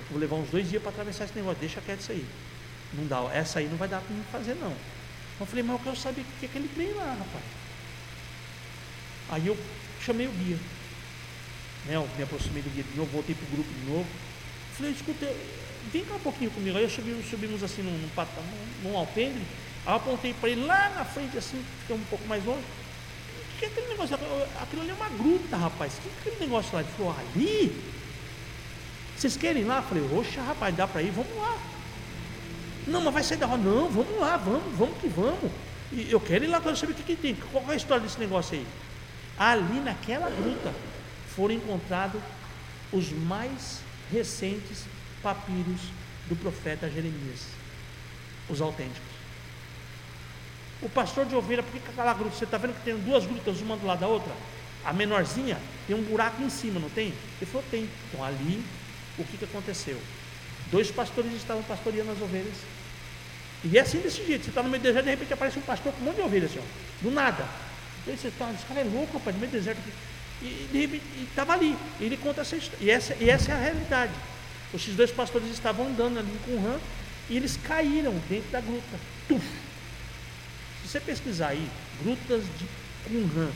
[0.10, 2.26] vou levar uns dois dias para atravessar esse negócio, deixa quieto isso aí.
[2.94, 4.74] Não dá, essa aí não vai dar para mim fazer não.
[5.40, 7.44] Eu falei, mas eu quero saber o que, que ele tem lá, rapaz.
[9.30, 9.58] Aí eu
[10.02, 10.58] chamei o guia.
[11.86, 14.08] Né, eu me aproximei do guia de novo, voltei para o grupo de novo.
[14.76, 15.32] Falei, escuta,
[15.94, 16.76] vem cá um pouquinho comigo.
[16.76, 19.44] Aí eu subi, subimos assim num, num, num alpendre.
[19.88, 22.60] Aí eu apontei para ele lá na frente, assim, fiquei um pouco mais longe.
[22.60, 24.16] O que é aquele negócio?
[24.62, 25.94] Aquilo ali é uma gruta, rapaz.
[25.94, 26.82] O que é aquele negócio lá?
[26.82, 27.84] Ele falou, ali?
[29.16, 29.78] Vocês querem ir lá?
[29.78, 31.58] Eu falei, oxa, rapaz, dá para ir, vamos lá.
[32.86, 33.64] Não, mas vai sair da roda.
[33.64, 35.52] Não, vamos lá, vamos, vamos que vamos.
[35.94, 37.36] E eu quero ir lá para saber o que, que tem.
[37.36, 38.68] Qual é a história desse negócio aí?
[39.40, 40.74] Ali naquela gruta
[41.34, 42.22] foram encontrados
[42.92, 43.80] os mais
[44.12, 44.84] recentes
[45.24, 45.80] papiros
[46.28, 47.48] do profeta Jeremias,
[48.50, 49.07] os autênticos.
[50.82, 52.36] O pastor de ovelha, por que aquela gruta?
[52.36, 54.32] Você está vendo que tem duas grutas, uma do lado da outra?
[54.86, 57.14] A menorzinha tem um buraco em cima, não tem?
[57.42, 57.90] Ele falou, tem.
[58.08, 58.64] Então ali,
[59.18, 60.00] o que, que aconteceu?
[60.72, 62.56] Dois pastores estavam pastoreando as ovelhas.
[63.64, 64.44] E é assim desse jeito.
[64.44, 66.22] Você está no meio do deserto, de repente aparece um pastor com um monte de
[66.22, 66.62] ovelhas, assim,
[67.02, 67.46] do nada.
[68.06, 69.82] Aí você está, esse cara é louco, rapaz, no meio do deserto.
[70.42, 71.76] E de repente estava ali.
[72.00, 72.86] E ele conta essa história.
[72.86, 74.14] E essa, e essa é a realidade.
[74.74, 76.80] Esses dois pastores estavam andando ali com Qumran
[77.30, 79.00] e eles caíram dentro da gruta.
[79.28, 79.44] Tuf!
[80.88, 81.70] Se você pesquisar aí,
[82.02, 82.66] grutas de
[83.10, 83.52] Qumran,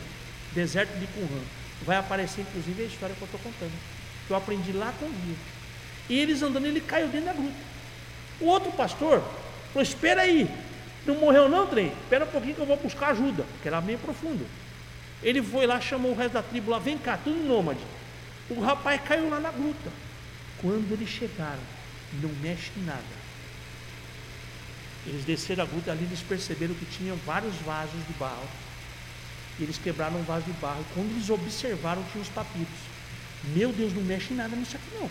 [0.54, 1.42] deserto de Qumran,
[1.80, 3.72] vai aparecer inclusive a história que eu estou contando.
[4.26, 5.34] Que eu aprendi lá com o guia.
[6.10, 7.56] E eles andando, ele caiu dentro da gruta.
[8.38, 9.24] O outro pastor
[9.72, 10.46] falou: Espera aí,
[11.06, 11.86] não morreu não, trem?
[12.02, 14.46] Espera um pouquinho que eu vou buscar ajuda, que era meio profundo.
[15.22, 17.80] Ele foi lá, chamou o resto da tribo lá, vem cá, tudo nômade.
[18.50, 19.90] O rapaz caiu lá na gruta.
[20.60, 21.62] Quando eles chegaram,
[22.20, 23.21] não mexe nada.
[25.06, 28.48] Eles desceram a gruta ali, eles perceberam que tinha vários vasos de barro.
[29.58, 30.84] E eles quebraram um vaso de barro.
[30.94, 32.68] Quando eles observaram, tinha os papiros.
[33.54, 35.10] Meu Deus, não mexe em nada nisso aqui não.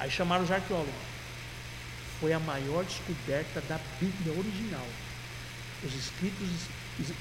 [0.00, 0.94] Aí chamaram os arqueólogos.
[2.18, 4.86] Foi a maior descoberta da Bíblia original.
[5.84, 6.48] Os escritos,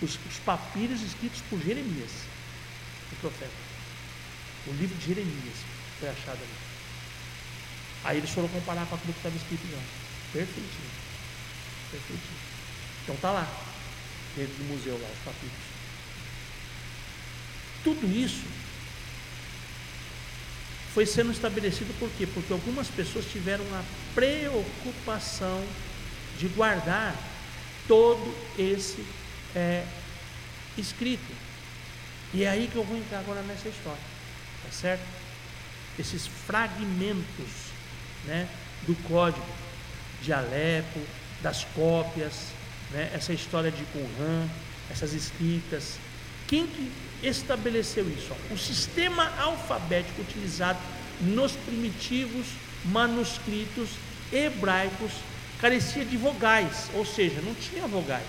[0.01, 2.11] os, os papiros escritos por Jeremias,
[3.11, 3.51] o profeta.
[4.67, 5.57] O livro de Jeremias
[5.99, 6.71] foi achado ali.
[8.03, 9.81] Aí eles foram comparar com aquilo que estava escrito lá.
[10.31, 11.00] Perfeitinho.
[11.91, 12.39] Perfeitinho.
[13.03, 13.47] Então tá lá,
[14.35, 15.71] dentro do museu lá, os capítulos.
[17.83, 18.45] Tudo isso
[20.93, 22.27] foi sendo estabelecido por quê?
[22.27, 25.63] Porque algumas pessoas tiveram a preocupação
[26.37, 27.15] de guardar
[27.87, 29.05] todo esse
[29.55, 29.85] é,
[30.77, 31.33] escrito.
[32.33, 33.99] E é aí que eu vou entrar agora nessa história,
[34.63, 35.03] tá certo?
[35.99, 37.71] Esses fragmentos
[38.25, 38.47] né,
[38.87, 39.45] do código
[40.21, 40.99] de Alepo,
[41.41, 42.33] das cópias,
[42.91, 44.47] né, essa história de Qumran,
[44.91, 45.97] essas escritas.
[46.47, 46.91] Quem que
[47.23, 48.35] estabeleceu isso?
[48.51, 50.79] O sistema alfabético utilizado
[51.21, 52.47] nos primitivos
[52.85, 53.89] manuscritos
[54.31, 55.11] hebraicos
[55.59, 58.25] carecia de vogais, ou seja, não tinha vogais,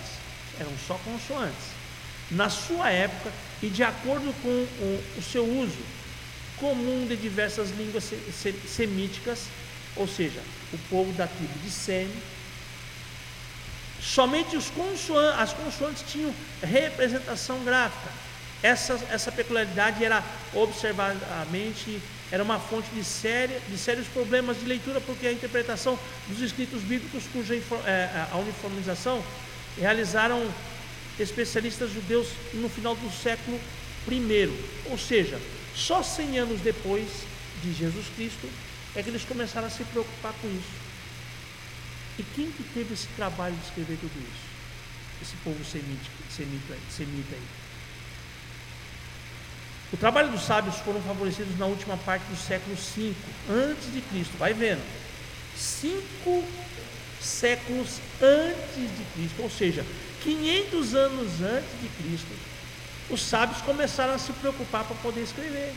[0.60, 1.72] eram só consoantes.
[2.30, 4.48] Na sua época e de acordo com
[5.18, 5.78] o, seu uso
[6.58, 8.12] comum de diversas línguas
[8.68, 9.46] semíticas,
[9.96, 10.40] ou seja,
[10.72, 12.08] o povo da tribo de Sem,
[14.02, 18.10] somente as consoantes tinham representação gráfica.
[18.62, 20.22] Essa, essa peculiaridade era
[20.54, 22.00] observadamente
[22.32, 26.80] era uma fonte de, séria, de sérios problemas de leitura, porque a interpretação dos escritos
[26.80, 29.22] bíblicos, cuja é, a uniformização
[29.78, 30.50] realizaram
[31.20, 33.60] especialistas judeus no final do século
[34.10, 34.50] I,
[34.90, 35.38] ou seja,
[35.74, 37.06] só 100 anos depois
[37.62, 38.48] de Jesus Cristo,
[38.96, 40.81] é que eles começaram a se preocupar com isso.
[42.18, 44.52] E quem que teve esse trabalho de escrever tudo isso?
[45.22, 47.42] Esse povo semita, semita, semita aí.
[49.92, 53.14] O trabalho dos sábios foram favorecidos na última parte do século V,
[53.50, 54.36] antes de Cristo.
[54.38, 54.82] Vai vendo.
[55.56, 56.44] Cinco
[57.20, 59.84] séculos antes de Cristo, ou seja,
[60.22, 62.32] 500 anos antes de Cristo,
[63.10, 65.72] os sábios começaram a se preocupar para poder escrever.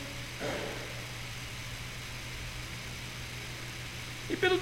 [4.29, 4.57] E pelo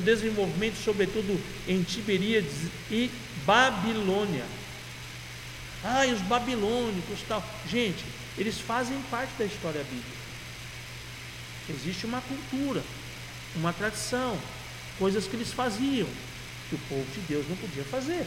[0.00, 3.10] desenvolvimento, sobretudo em Tiberíades e
[3.46, 4.44] Babilônia.
[5.84, 7.44] Ah, e os babilônicos tal.
[7.68, 8.04] Gente,
[8.36, 10.22] eles fazem parte da história bíblica.
[11.70, 12.82] Existe uma cultura,
[13.54, 14.38] uma tradição,
[14.98, 16.08] coisas que eles faziam,
[16.68, 18.26] que o povo de Deus não podia fazer,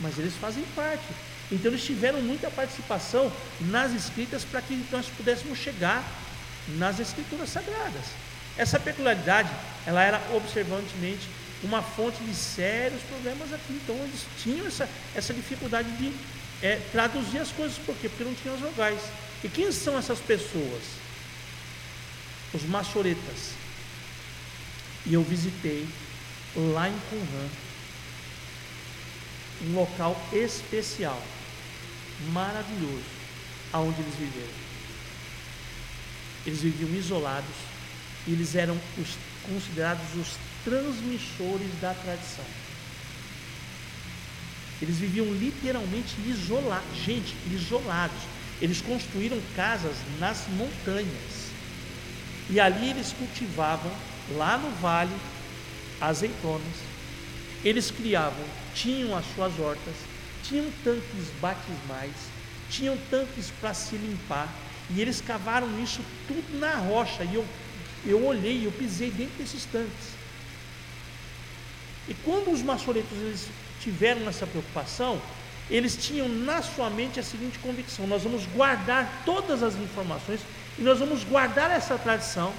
[0.00, 1.04] mas eles fazem parte.
[1.50, 6.02] Então eles tiveram muita participação nas escritas para que nós pudéssemos chegar
[6.78, 8.06] nas escrituras sagradas.
[8.56, 9.50] Essa peculiaridade,
[9.86, 11.28] ela era observantemente
[11.62, 13.80] uma fonte de sérios problemas aqui.
[13.82, 16.12] Então eles tinham essa, essa dificuldade de
[16.62, 17.78] é, traduzir as coisas.
[17.78, 18.08] Por quê?
[18.08, 19.00] Porque não tinham as vogais.
[19.42, 20.82] E quem são essas pessoas?
[22.52, 23.52] Os maçoretas.
[25.06, 25.88] E eu visitei
[26.54, 27.48] lá em Qumran
[29.64, 31.20] um local especial,
[32.32, 33.22] maravilhoso.
[33.72, 34.62] aonde eles viveram.
[36.44, 37.71] Eles viviam isolados
[38.26, 39.16] eles eram os,
[39.48, 42.44] considerados os transmissores da tradição.
[44.80, 48.18] Eles viviam literalmente isolados, gente, isolados.
[48.60, 51.52] Eles construíram casas nas montanhas.
[52.50, 53.92] E ali eles cultivavam,
[54.36, 55.14] lá no vale,
[56.00, 56.92] azeitonas.
[57.64, 58.44] Eles criavam,
[58.74, 59.94] tinham as suas hortas,
[60.42, 62.14] tinham tanques batismais,
[62.68, 64.52] tinham tanques para se limpar.
[64.90, 67.22] E eles cavaram isso tudo na rocha.
[67.22, 67.44] E eu,
[68.04, 70.12] eu olhei, eu pisei dentro desses tanques.
[72.08, 73.46] E quando os maçoretos eles
[73.80, 75.20] tiveram essa preocupação,
[75.70, 80.40] eles tinham na sua mente a seguinte convicção: nós vamos guardar todas as informações
[80.78, 82.52] e nós vamos guardar essa tradição.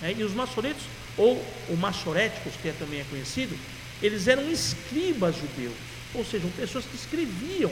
[0.00, 0.14] Né?
[0.16, 0.82] E os maçoretos,
[1.16, 1.36] ou
[1.68, 3.56] o maçoréticos, que é, também é conhecido,
[4.02, 5.74] eles eram escribas judeus,
[6.14, 7.70] ou seja, pessoas que escreviam.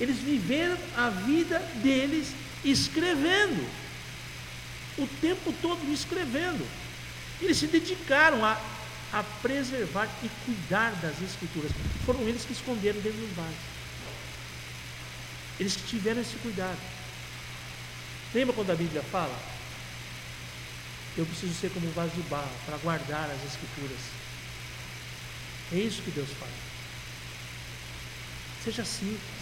[0.00, 2.28] Eles viveram a vida deles
[2.64, 3.66] escrevendo,
[4.98, 6.66] o tempo todo escrevendo.
[7.40, 8.60] Eles se dedicaram a
[9.12, 11.72] a preservar e cuidar das escrituras.
[12.04, 13.56] Foram eles que esconderam dentro dos vasos.
[15.58, 16.78] Eles que tiveram esse cuidado.
[18.34, 19.36] Lembra quando a Bíblia fala?
[21.16, 23.98] Eu preciso ser como um vaso de barro para guardar as escrituras.
[25.72, 26.52] É isso que Deus faz.
[28.62, 29.37] Seja simples.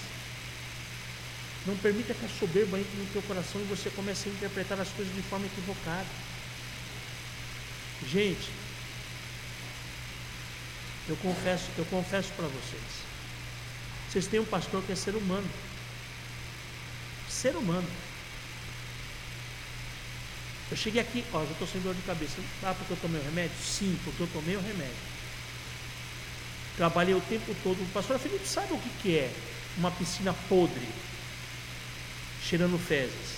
[1.66, 4.88] Não permita que a soberba entre no teu coração e você comece a interpretar as
[4.90, 6.06] coisas de forma equivocada.
[8.08, 8.50] Gente,
[11.08, 12.82] eu confesso, eu confesso para vocês.
[14.08, 15.48] Vocês têm um pastor que é ser humano.
[17.28, 17.88] Ser humano.
[20.70, 22.36] Eu cheguei aqui, ó, já estou sem dor de cabeça.
[22.62, 23.56] Ah, porque eu tomei o remédio?
[23.62, 24.96] Sim, porque eu tomei o remédio.
[26.76, 27.80] Trabalhei o tempo todo.
[27.80, 29.32] O pastor Felipe sabe o que, que é
[29.76, 30.88] uma piscina podre,
[32.48, 33.36] cheirando fezes.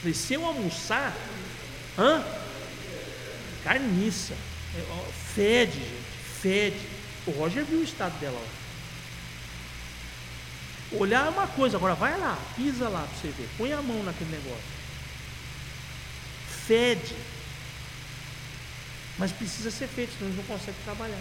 [0.00, 1.16] Falei, se eu almoçar,
[1.98, 2.24] hã?
[3.64, 4.34] Carniça.
[4.76, 6.08] É, fede, gente
[6.40, 6.80] fede.
[7.26, 8.40] O Roger viu o estado dela.
[10.92, 10.98] Ó.
[11.00, 13.48] Olhar é uma coisa, agora vai lá, pisa lá para você ver.
[13.58, 14.78] Põe a mão naquele negócio.
[16.66, 17.14] Fede.
[19.18, 21.20] Mas precisa ser feito, senão eles não conseguem trabalhar.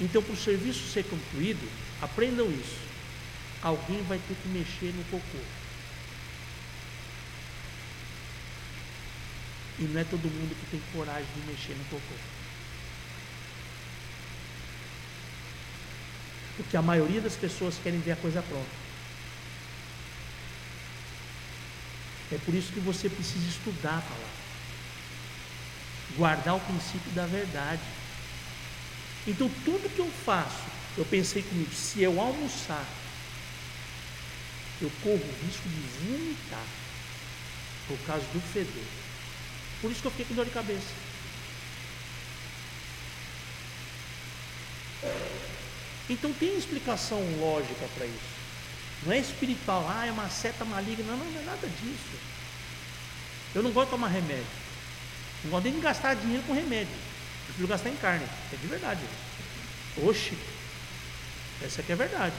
[0.00, 1.68] Então, para o serviço ser concluído,
[2.00, 2.91] aprendam isso.
[3.62, 5.38] Alguém vai ter que mexer no cocô.
[9.78, 12.14] E não é todo mundo que tem coragem de mexer no cocô.
[16.56, 18.82] Porque a maioria das pessoas querem ver a coisa pronta.
[22.32, 24.42] É por isso que você precisa estudar a palavra.
[26.16, 27.82] Guardar o princípio da verdade.
[29.26, 30.64] Então, tudo que eu faço,
[30.98, 32.84] eu pensei comigo, se eu almoçar,
[34.84, 36.64] eu corro o risco de vomitar
[37.88, 38.84] por causa do fedor.
[39.80, 40.92] Por isso que eu fiquei com dor de cabeça.
[46.08, 48.32] Então tem explicação lógica para isso.
[49.04, 51.04] Não é espiritual, ah, é uma seta maligna.
[51.04, 52.16] Não, não é nada disso.
[53.54, 54.46] Eu não gosto de tomar remédio.
[55.44, 56.94] Não gosto nem de gastar dinheiro com remédio.
[56.94, 58.24] Eu prefiro gastar em carne.
[58.52, 59.00] É de verdade.
[60.04, 60.36] Oxe,
[61.62, 62.34] essa aqui é verdade.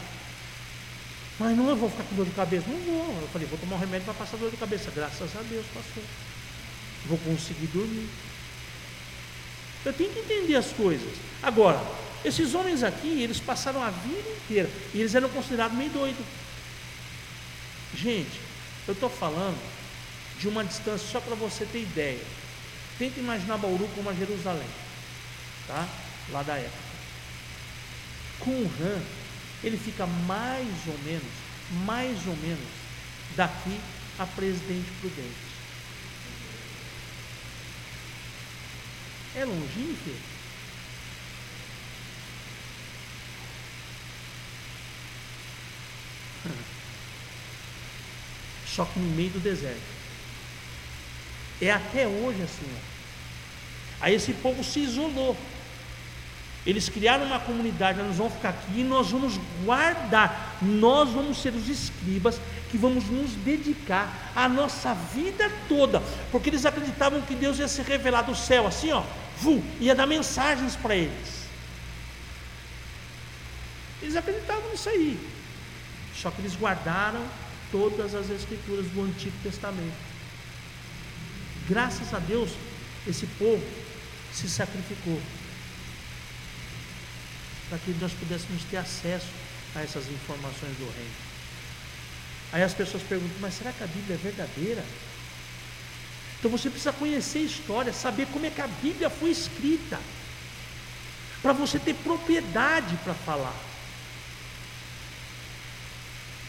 [1.40, 2.66] Mas não, eu vou ficar com dor de cabeça.
[2.68, 3.22] Não vou.
[3.22, 4.92] Eu falei, vou tomar um remédio para passar dor de cabeça.
[4.92, 6.04] Graças a Deus passou.
[7.06, 8.08] Vou conseguir dormir.
[9.86, 11.12] Eu tenho que entender as coisas.
[11.42, 11.82] Agora,
[12.24, 16.26] esses homens aqui, eles passaram a vida inteira e eles eram considerados meio doidos.
[17.96, 18.40] Gente,
[18.88, 19.60] eu estou falando
[20.40, 22.24] de uma distância só para você ter ideia.
[22.98, 24.68] Tenta imaginar Bauru como a Jerusalém,
[25.68, 25.88] tá?
[26.32, 26.94] Lá da época.
[28.40, 29.02] Qumran,
[29.64, 31.32] ele fica mais ou menos,
[31.86, 32.68] mais ou menos,
[33.36, 33.80] daqui
[34.20, 35.54] a Presidente Prudente.
[39.36, 39.46] É
[40.04, 40.16] filho?
[48.68, 49.82] Só que no meio do deserto.
[51.62, 52.68] É até hoje assim.
[52.68, 52.80] Ó.
[54.02, 55.38] Aí esse povo se isolou.
[56.66, 60.58] Eles criaram uma comunidade, nós vamos ficar aqui e nós vamos guardar.
[60.62, 62.40] Nós vamos ser os escribas
[62.72, 66.02] que vamos nos dedicar a nossa vida toda,
[66.32, 69.04] porque eles acreditavam que Deus ia se revelar do céu, assim, ó,
[69.40, 71.44] vu, ia dar mensagens para eles.
[74.02, 75.20] Eles acreditavam nisso aí.
[76.16, 77.22] Só que eles guardaram
[77.72, 79.98] todas as escrituras do Antigo Testamento.
[81.68, 82.52] Graças a Deus,
[83.06, 83.64] esse povo
[84.32, 85.20] se sacrificou
[87.74, 89.26] para que nós pudéssemos ter acesso
[89.74, 91.16] a essas informações do reino.
[92.52, 94.86] Aí as pessoas perguntam, mas será que a Bíblia é verdadeira?
[96.38, 100.00] Então você precisa conhecer a história, saber como é que a Bíblia foi escrita,
[101.42, 103.56] para você ter propriedade para falar.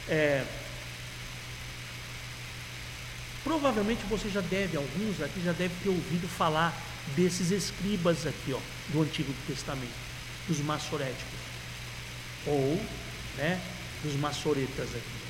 [0.07, 0.45] É,
[3.43, 6.79] provavelmente você já deve, alguns aqui já deve ter ouvido falar
[7.17, 8.61] desses escribas aqui, ó,
[8.91, 10.04] do Antigo Testamento,
[10.47, 11.39] dos maçoréticos,
[12.47, 12.81] ou,
[13.37, 13.61] né,
[14.03, 15.25] dos maçoretas aqui.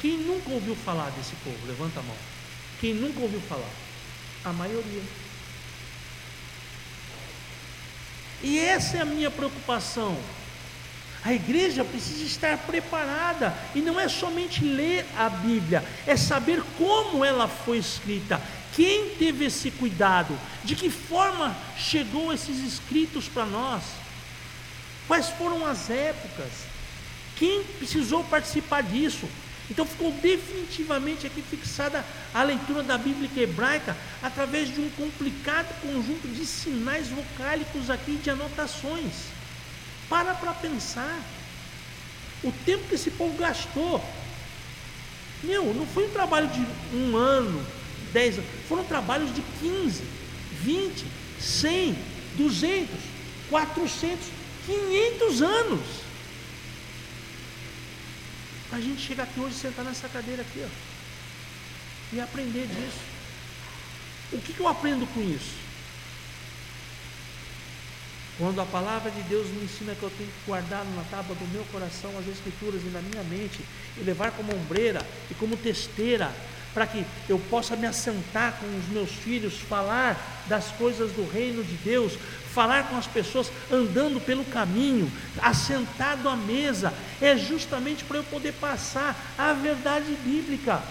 [0.00, 1.66] Quem nunca ouviu falar desse povo?
[1.66, 2.16] Levanta a mão.
[2.80, 3.70] Quem nunca ouviu falar?
[4.44, 5.02] A maioria.
[8.42, 10.18] E essa é a minha preocupação.
[11.22, 17.24] A igreja precisa estar preparada e não é somente ler a Bíblia, é saber como
[17.24, 18.40] ela foi escrita,
[18.74, 23.82] quem teve esse cuidado, de que forma chegou esses escritos para nós,
[25.06, 26.50] quais foram as épocas,
[27.36, 29.28] quem precisou participar disso.
[29.70, 32.04] Então ficou definitivamente aqui fixada
[32.34, 38.30] a leitura da Bíblia hebraica através de um complicado conjunto de sinais vocálicos aqui de
[38.30, 39.39] anotações.
[40.10, 41.22] Para para pensar.
[42.42, 44.04] O tempo que esse povo gastou.
[45.42, 47.64] Meu, não foi um trabalho de um ano,
[48.12, 48.50] dez anos.
[48.68, 50.02] Foram trabalhos de 15,
[50.62, 51.06] 20,
[51.40, 51.96] 100,
[52.36, 52.90] 200,
[53.48, 54.26] 400,
[54.66, 55.80] 500 anos.
[58.72, 63.00] A gente chegar aqui hoje sentar nessa cadeira aqui, ó, e aprender disso.
[64.32, 65.59] O que, que eu aprendo com isso?
[68.40, 71.46] Quando a palavra de Deus me ensina que eu tenho que guardar na tábua do
[71.52, 73.60] meu coração as Escrituras e na minha mente,
[73.98, 76.32] e levar como ombreira e como testeira,
[76.72, 80.16] para que eu possa me assentar com os meus filhos, falar
[80.48, 82.14] das coisas do reino de Deus,
[82.54, 85.12] falar com as pessoas andando pelo caminho,
[85.42, 90.82] assentado à mesa, é justamente para eu poder passar a verdade bíblica.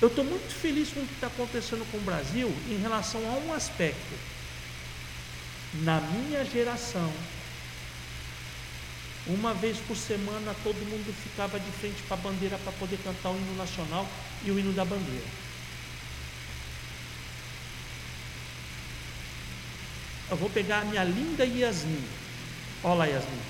[0.00, 3.38] Eu estou muito feliz com o que está acontecendo com o Brasil em relação a
[3.38, 4.14] um aspecto.
[5.82, 7.10] Na minha geração,
[9.26, 13.30] uma vez por semana todo mundo ficava de frente para a bandeira para poder cantar
[13.30, 14.06] o hino nacional
[14.44, 15.24] e o hino da bandeira.
[20.30, 22.04] Eu vou pegar a minha linda Yasmin.
[22.84, 23.40] Olha lá, Yasmin.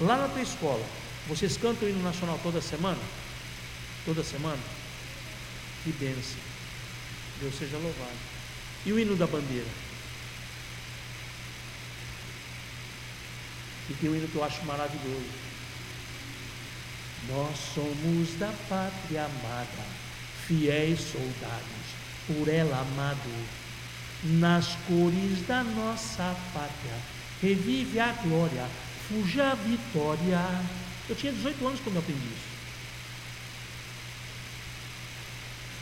[0.00, 0.84] Lá na tua escola,
[1.28, 3.00] vocês cantam o hino nacional toda semana?
[4.06, 4.79] Toda semana?
[5.84, 6.40] Que bênção.
[7.40, 8.18] Deus seja louvado.
[8.84, 9.68] E o hino da bandeira?
[13.88, 15.50] E tem um hino que eu acho maravilhoso.
[17.28, 19.84] Nós somos da pátria amada,
[20.46, 21.86] fiéis soldados,
[22.26, 23.48] por ela amado
[24.24, 26.98] nas cores da nossa pátria.
[27.42, 28.66] Revive a glória,
[29.08, 30.40] fuja a vitória.
[31.08, 32.49] Eu tinha 18 anos quando eu aprendi isso.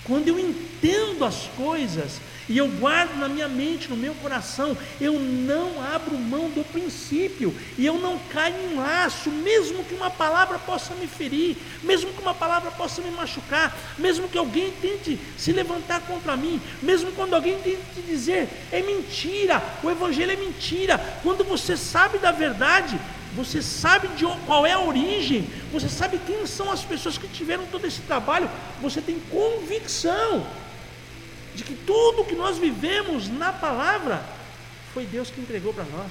[0.09, 5.21] Quando eu entendo as coisas, e eu guardo na minha mente, no meu coração, eu
[5.21, 10.59] não abro mão do princípio, e eu não caio em laço, mesmo que uma palavra
[10.59, 15.53] possa me ferir, mesmo que uma palavra possa me machucar, mesmo que alguém tente se
[15.53, 21.45] levantar contra mim, mesmo quando alguém tente dizer é mentira, o evangelho é mentira, quando
[21.45, 22.99] você sabe da verdade,
[23.35, 27.67] você sabe de qual é a origem, você sabe quem são as pessoas que tiveram
[27.67, 28.51] todo esse trabalho,
[28.81, 30.47] você tem convicção
[31.55, 34.25] de que tudo que nós vivemos na palavra
[34.95, 36.11] foi Deus que entregou para nós.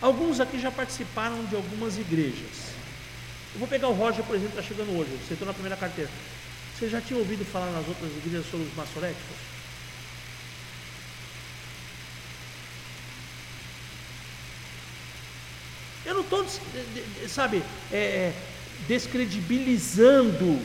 [0.00, 2.74] Alguns aqui já participaram de algumas igrejas.
[3.54, 6.10] Eu vou pegar o Roger, por exemplo, está chegando hoje, está na primeira carteira.
[6.78, 9.55] Você já tinha ouvido falar nas outras igrejas sobre os maçoréticos?
[16.06, 16.46] Eu não estou,
[17.28, 18.32] sabe, é, é
[18.86, 20.62] descredibilizando.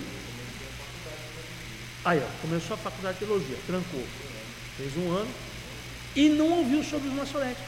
[2.05, 4.05] Aí, ó, começou a faculdade de teologia, trancou.
[4.77, 5.31] Fez um ano
[6.15, 7.65] e não ouviu sobre os maçoréticos.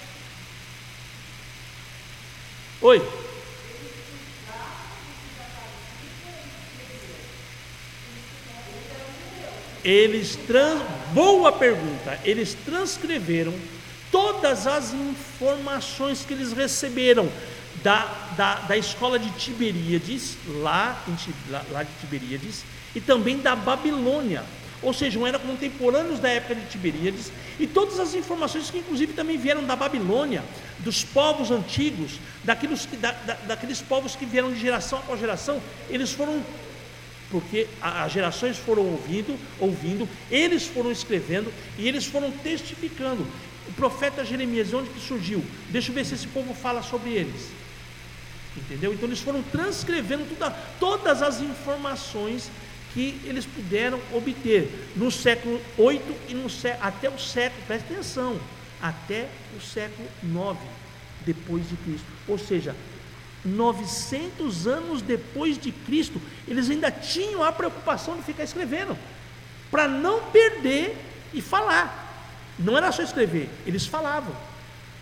[2.81, 3.01] Oi.
[9.83, 10.81] Eles trans...
[11.11, 12.19] boa pergunta.
[12.23, 13.53] Eles transcreveram
[14.11, 17.31] todas as informações que eles receberam
[17.83, 18.05] da,
[18.37, 22.63] da, da escola de Tiberíades, lá, em, lá, lá de Tiberíades,
[22.95, 24.43] e também da Babilônia.
[24.81, 29.37] Ou seja, eram contemporâneos da época de Tiberíades, e todas as informações que inclusive também
[29.37, 30.43] vieram da Babilônia,
[30.79, 36.11] dos povos antigos, daqueles, da, da, daqueles povos que vieram de geração após geração, eles
[36.11, 36.41] foram
[37.31, 43.25] porque as gerações foram ouvindo, ouvindo, eles foram escrevendo e eles foram testificando.
[43.67, 45.43] o profeta Jeremias, de onde que surgiu?
[45.69, 47.49] Deixa eu ver se esse povo fala sobre eles.
[48.55, 48.93] Entendeu?
[48.93, 52.51] Então eles foram transcrevendo toda, todas as informações
[52.93, 56.47] que eles puderam obter no século 8 e no,
[56.79, 58.39] até o século, preste atenção,
[58.81, 59.27] até
[59.57, 60.59] o século 9
[61.25, 62.05] depois de Cristo.
[62.27, 62.75] Ou seja,
[63.43, 68.97] 900 anos depois de Cristo, eles ainda tinham a preocupação de ficar escrevendo,
[69.71, 70.95] para não perder
[71.33, 72.01] e falar.
[72.59, 74.35] Não era só escrever, eles falavam.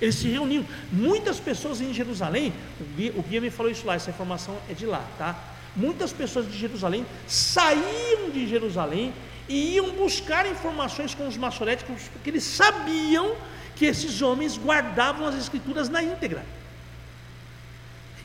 [0.01, 0.65] Eles se reuniam.
[0.91, 4.87] Muitas pessoas em Jerusalém, o guia, o me falou isso lá, essa informação é de
[4.87, 5.37] lá, tá?
[5.75, 9.13] Muitas pessoas de Jerusalém saíam de Jerusalém
[9.47, 13.35] e iam buscar informações com os maçoréticos, porque eles sabiam
[13.75, 16.43] que esses homens guardavam as escrituras na íntegra.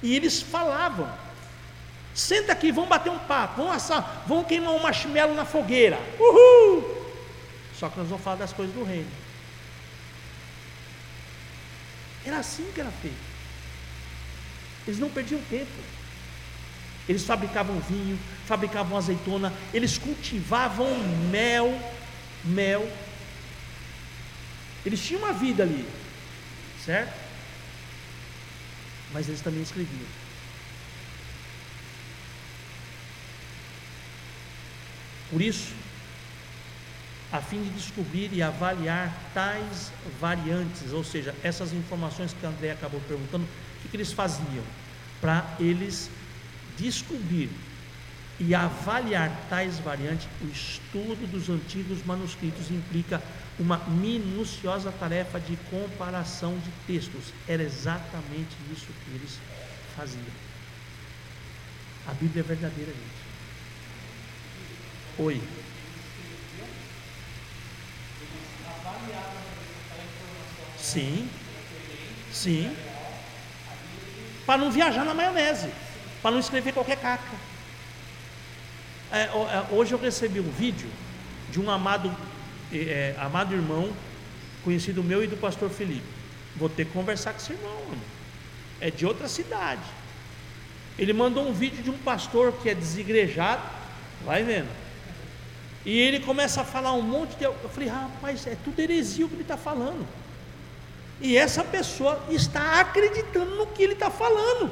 [0.02, 1.08] E eles falavam:
[2.14, 5.98] senta aqui, vamos bater um papo, vamos assar, vamos queimar um marshmallow na fogueira.
[6.18, 6.96] Uhul!
[7.78, 9.25] Só que nós vamos falar das coisas do reino.
[12.26, 13.16] Era assim que era feito.
[14.86, 15.70] Eles não perdiam tempo.
[17.08, 20.88] Eles fabricavam vinho, fabricavam azeitona, eles cultivavam
[21.30, 21.80] mel,
[22.44, 22.90] mel.
[24.84, 25.88] Eles tinham uma vida ali,
[26.84, 27.14] certo?
[29.12, 30.06] Mas eles também escreviam.
[35.30, 35.72] Por isso,
[37.32, 43.00] a fim de descobrir e avaliar tais variantes, ou seja, essas informações que André acabou
[43.08, 44.64] perguntando, o que, que eles faziam?
[45.20, 46.10] Para eles
[46.78, 47.50] descobrir
[48.38, 53.22] e avaliar tais variantes, o estudo dos antigos manuscritos implica
[53.58, 57.32] uma minuciosa tarefa de comparação de textos.
[57.48, 59.38] Era exatamente isso que eles
[59.96, 60.22] faziam.
[62.06, 63.26] A Bíblia é verdadeira, gente.
[65.18, 65.40] Oi.
[70.86, 71.28] Sim.
[72.32, 72.72] Sim.
[74.46, 75.68] Para não viajar na maionese.
[76.22, 77.36] Para não escrever qualquer caca.
[79.10, 80.88] É, é, hoje eu recebi um vídeo
[81.50, 82.14] de um amado,
[82.72, 83.92] é, amado irmão,
[84.62, 86.06] conhecido meu e do pastor Felipe.
[86.54, 88.02] Vou ter que conversar com esse irmão, mano.
[88.80, 89.82] É de outra cidade.
[90.96, 93.62] Ele mandou um vídeo de um pastor que é desigrejado,
[94.24, 94.70] vai vendo.
[95.84, 97.44] E ele começa a falar um monte de.
[97.44, 100.06] Eu falei, rapaz, é tudo heresia o que ele está falando.
[101.20, 104.70] E essa pessoa está acreditando no que ele está falando.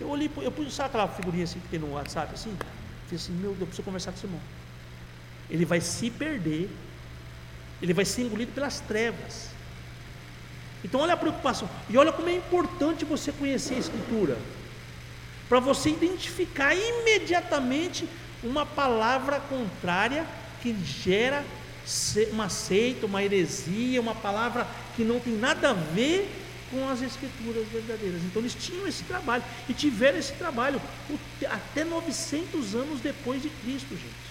[0.00, 2.56] Eu olhei, eu pus, sabe aquela figurinha assim que tem no WhatsApp assim?
[3.04, 4.40] Falei assim, meu Deus, eu preciso conversar com esse irmão.
[5.48, 6.70] Ele vai se perder,
[7.82, 9.50] ele vai ser engolido pelas trevas.
[10.82, 11.68] Então olha a preocupação.
[11.88, 14.38] E olha como é importante você conhecer a escritura.
[15.48, 18.08] Para você identificar imediatamente
[18.42, 20.24] uma palavra contrária
[20.62, 21.44] que gera
[22.32, 24.66] uma seita, uma heresia, uma palavra
[24.96, 26.30] que não tem nada a ver
[26.70, 28.22] com as escrituras verdadeiras.
[28.22, 30.80] Então eles tinham esse trabalho e tiveram esse trabalho
[31.50, 34.30] até 900 anos depois de Cristo, gente.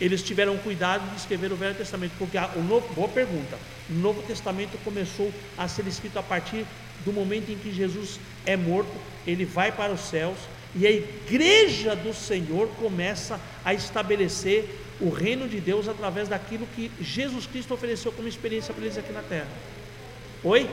[0.00, 3.58] Eles tiveram cuidado de escrever o Velho Testamento, porque o novo, boa pergunta.
[3.90, 6.64] O Novo Testamento começou a ser escrito a partir
[7.04, 8.92] do momento em que Jesus é morto,
[9.26, 10.38] ele vai para os céus,
[10.74, 14.68] e a igreja do Senhor começa a estabelecer
[15.00, 19.12] o reino de Deus através daquilo que Jesus Cristo ofereceu como experiência para eles aqui
[19.12, 19.48] na terra.
[20.42, 20.68] Oi?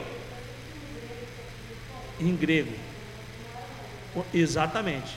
[2.20, 2.72] Em grego.
[4.32, 5.16] Exatamente.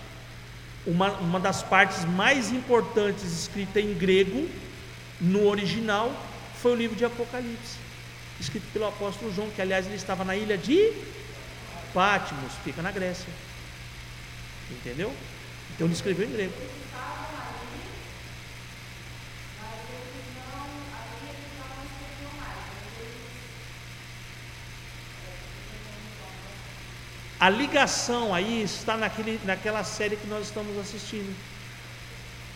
[0.85, 4.47] Uma, uma das partes mais importantes escrita em grego,
[5.19, 6.13] no original,
[6.61, 7.77] foi o livro de Apocalipse,
[8.39, 10.93] escrito pelo apóstolo João, que aliás ele estava na ilha de
[11.93, 13.27] Patmos, fica na Grécia.
[14.71, 15.13] Entendeu?
[15.73, 16.53] Então ele escreveu em grego.
[27.39, 31.33] A ligação aí está naquele, naquela série que nós estamos assistindo.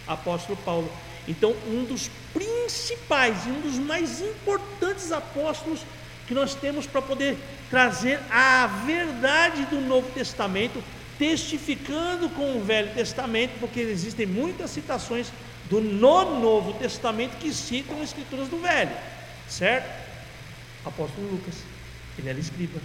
[0.06, 0.92] Apóstolo Paulo.
[1.26, 5.80] Então, um dos principais e um dos mais importantes apóstolos
[6.28, 7.38] que nós temos para poder
[7.70, 10.84] trazer a verdade do Novo Testamento
[11.24, 15.32] testificando com o Velho Testamento, porque existem muitas citações
[15.70, 18.92] do no Novo Testamento que citam as escrituras do Velho,
[19.48, 19.90] certo?
[20.86, 21.56] Apóstolo Lucas,
[22.20, 22.78] ele era escriba.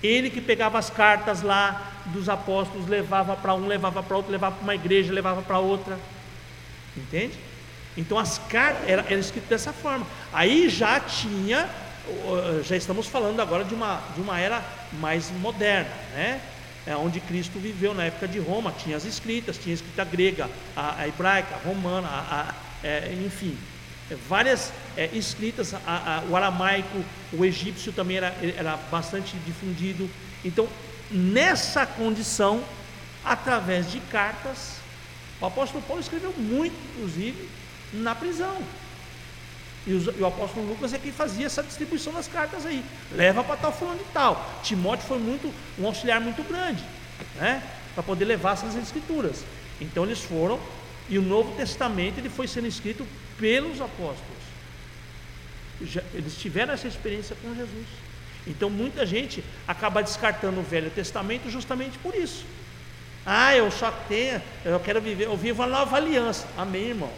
[0.00, 4.54] Ele que pegava as cartas lá dos apóstolos, levava para um, levava para outro, levava
[4.54, 5.98] para uma igreja, levava para outra.
[6.96, 7.36] Entende?
[7.96, 10.06] Então as cartas eram era escritas dessa forma.
[10.32, 11.68] Aí já tinha,
[12.62, 16.40] já estamos falando agora de uma, de uma era mais moderna, né?
[16.86, 20.50] É onde Cristo viveu na época de Roma, tinha as escritas, tinha a escrita grega,
[20.76, 22.54] a, a hebraica, a romana, a, a,
[22.86, 23.56] é, enfim,
[24.10, 25.72] é, várias é, escritas,
[26.28, 30.10] o aramaico, o egípcio também era, era bastante difundido.
[30.44, 30.68] Então,
[31.10, 32.62] nessa condição,
[33.24, 34.76] através de cartas,
[35.40, 37.48] o apóstolo Paulo escreveu muito, inclusive,
[37.92, 38.62] na prisão.
[39.86, 42.84] E, os, e, o apóstolo Lucas é quem fazia essa distribuição das cartas aí.
[43.12, 44.60] Leva para tal fulano e tal.
[44.62, 46.82] Timóteo foi muito um auxiliar muito grande,
[47.36, 47.62] né?
[47.94, 49.44] Para poder levar essas escrituras.
[49.80, 50.60] Então eles foram
[51.08, 53.06] e o Novo Testamento ele foi sendo escrito
[53.38, 54.42] pelos apóstolos.
[55.82, 57.86] Já, eles tiveram essa experiência com Jesus.
[58.46, 62.44] Então muita gente acaba descartando o Velho Testamento justamente por isso.
[63.24, 66.46] Ah, eu só tenho, eu quero viver, eu vivo a nova aliança.
[66.56, 67.12] Amém, irmão.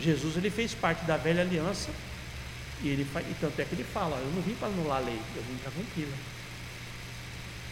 [0.00, 1.90] Jesus ele fez parte da velha aliança
[2.82, 5.20] e ele e tanto é que ele fala, eu não vim para anular a lei,
[5.36, 6.16] eu vim para cumpri-la.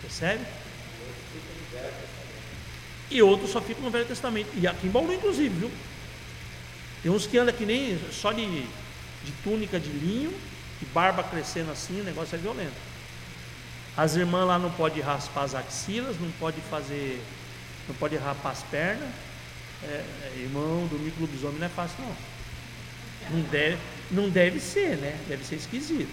[0.03, 0.45] Percebe?
[3.11, 4.51] E outros só ficam no Velho Testamento.
[4.55, 5.71] E aqui em Bauru, inclusive, viu?
[7.03, 10.33] Tem uns que andam que nem só de, de túnica de linho,
[10.81, 12.91] e barba crescendo assim, o negócio é violento.
[13.97, 17.23] As irmãs lá não podem raspar as axilas, não pode fazer,
[17.89, 19.09] não pode rapar as pernas,
[19.83, 22.17] é, é, irmão, dormir com lobisomem não é fácil não.
[23.31, 23.79] Não deve,
[24.11, 25.19] não deve ser, né?
[25.29, 26.11] Deve ser esquisito.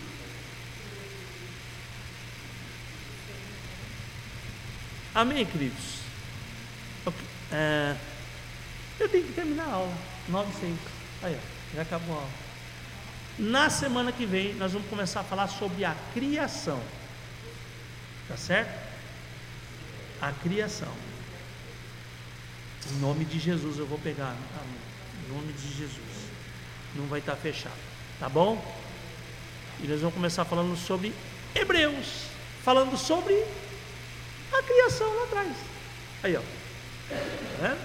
[5.14, 5.98] Amém, queridos?
[7.52, 7.96] É,
[9.00, 9.98] eu tenho que terminar a aula.
[10.30, 10.76] 9 e 6.
[11.24, 12.30] Aí, ó, já acabou a aula.
[13.40, 16.82] Na semana que vem, nós vamos começar a falar sobre a criação.
[18.28, 18.72] Tá certo?
[20.22, 20.92] A criação.
[22.92, 24.36] Em nome de Jesus eu vou pegar.
[25.26, 26.00] Em nome de Jesus.
[26.96, 27.74] Não vai estar fechado.
[28.20, 28.64] Tá bom?
[29.82, 31.14] E nós vamos começar falando sobre
[31.54, 32.24] Hebreus.
[32.64, 33.34] Falando sobre
[34.54, 35.54] a criação lá atrás.
[36.24, 36.42] Aí, ó.
[37.64, 37.78] É?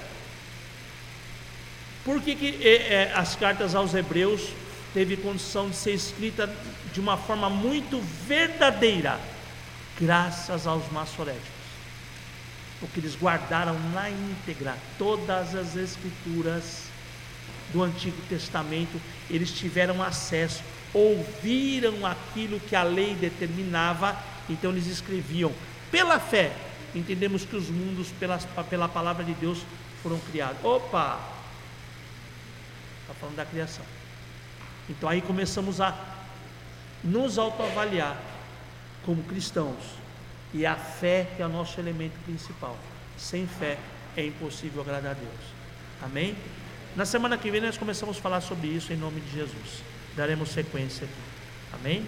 [2.05, 4.51] Por que, que é, é, as cartas aos Hebreus
[4.93, 6.55] teve condição de ser escrita
[6.93, 9.21] de uma forma muito verdadeira?
[10.01, 11.62] Graças aos maçoréticos
[12.83, 16.89] porque eles guardaram na íntegra todas as escrituras
[17.73, 24.19] do Antigo Testamento, eles tiveram acesso, ouviram aquilo que a lei determinava,
[24.51, 25.53] então eles escreviam
[25.93, 26.53] pela fé.
[26.93, 29.61] Entendemos que os mundos, pela, pela palavra de Deus,
[30.03, 30.63] foram criados.
[30.65, 31.21] Opa!
[33.03, 33.85] Está falando da criação.
[34.91, 35.97] Então aí começamos a
[37.05, 38.21] nos autoavaliar
[39.05, 40.02] como cristãos
[40.55, 42.77] e a fé que é o nosso elemento principal.
[43.17, 43.79] Sem fé
[44.17, 45.41] é impossível agradar a Deus.
[46.03, 46.37] Amém?
[46.95, 49.83] Na semana que vem nós começamos a falar sobre isso em nome de Jesus.
[50.17, 51.15] Daremos sequência aqui.
[51.75, 52.07] Amém?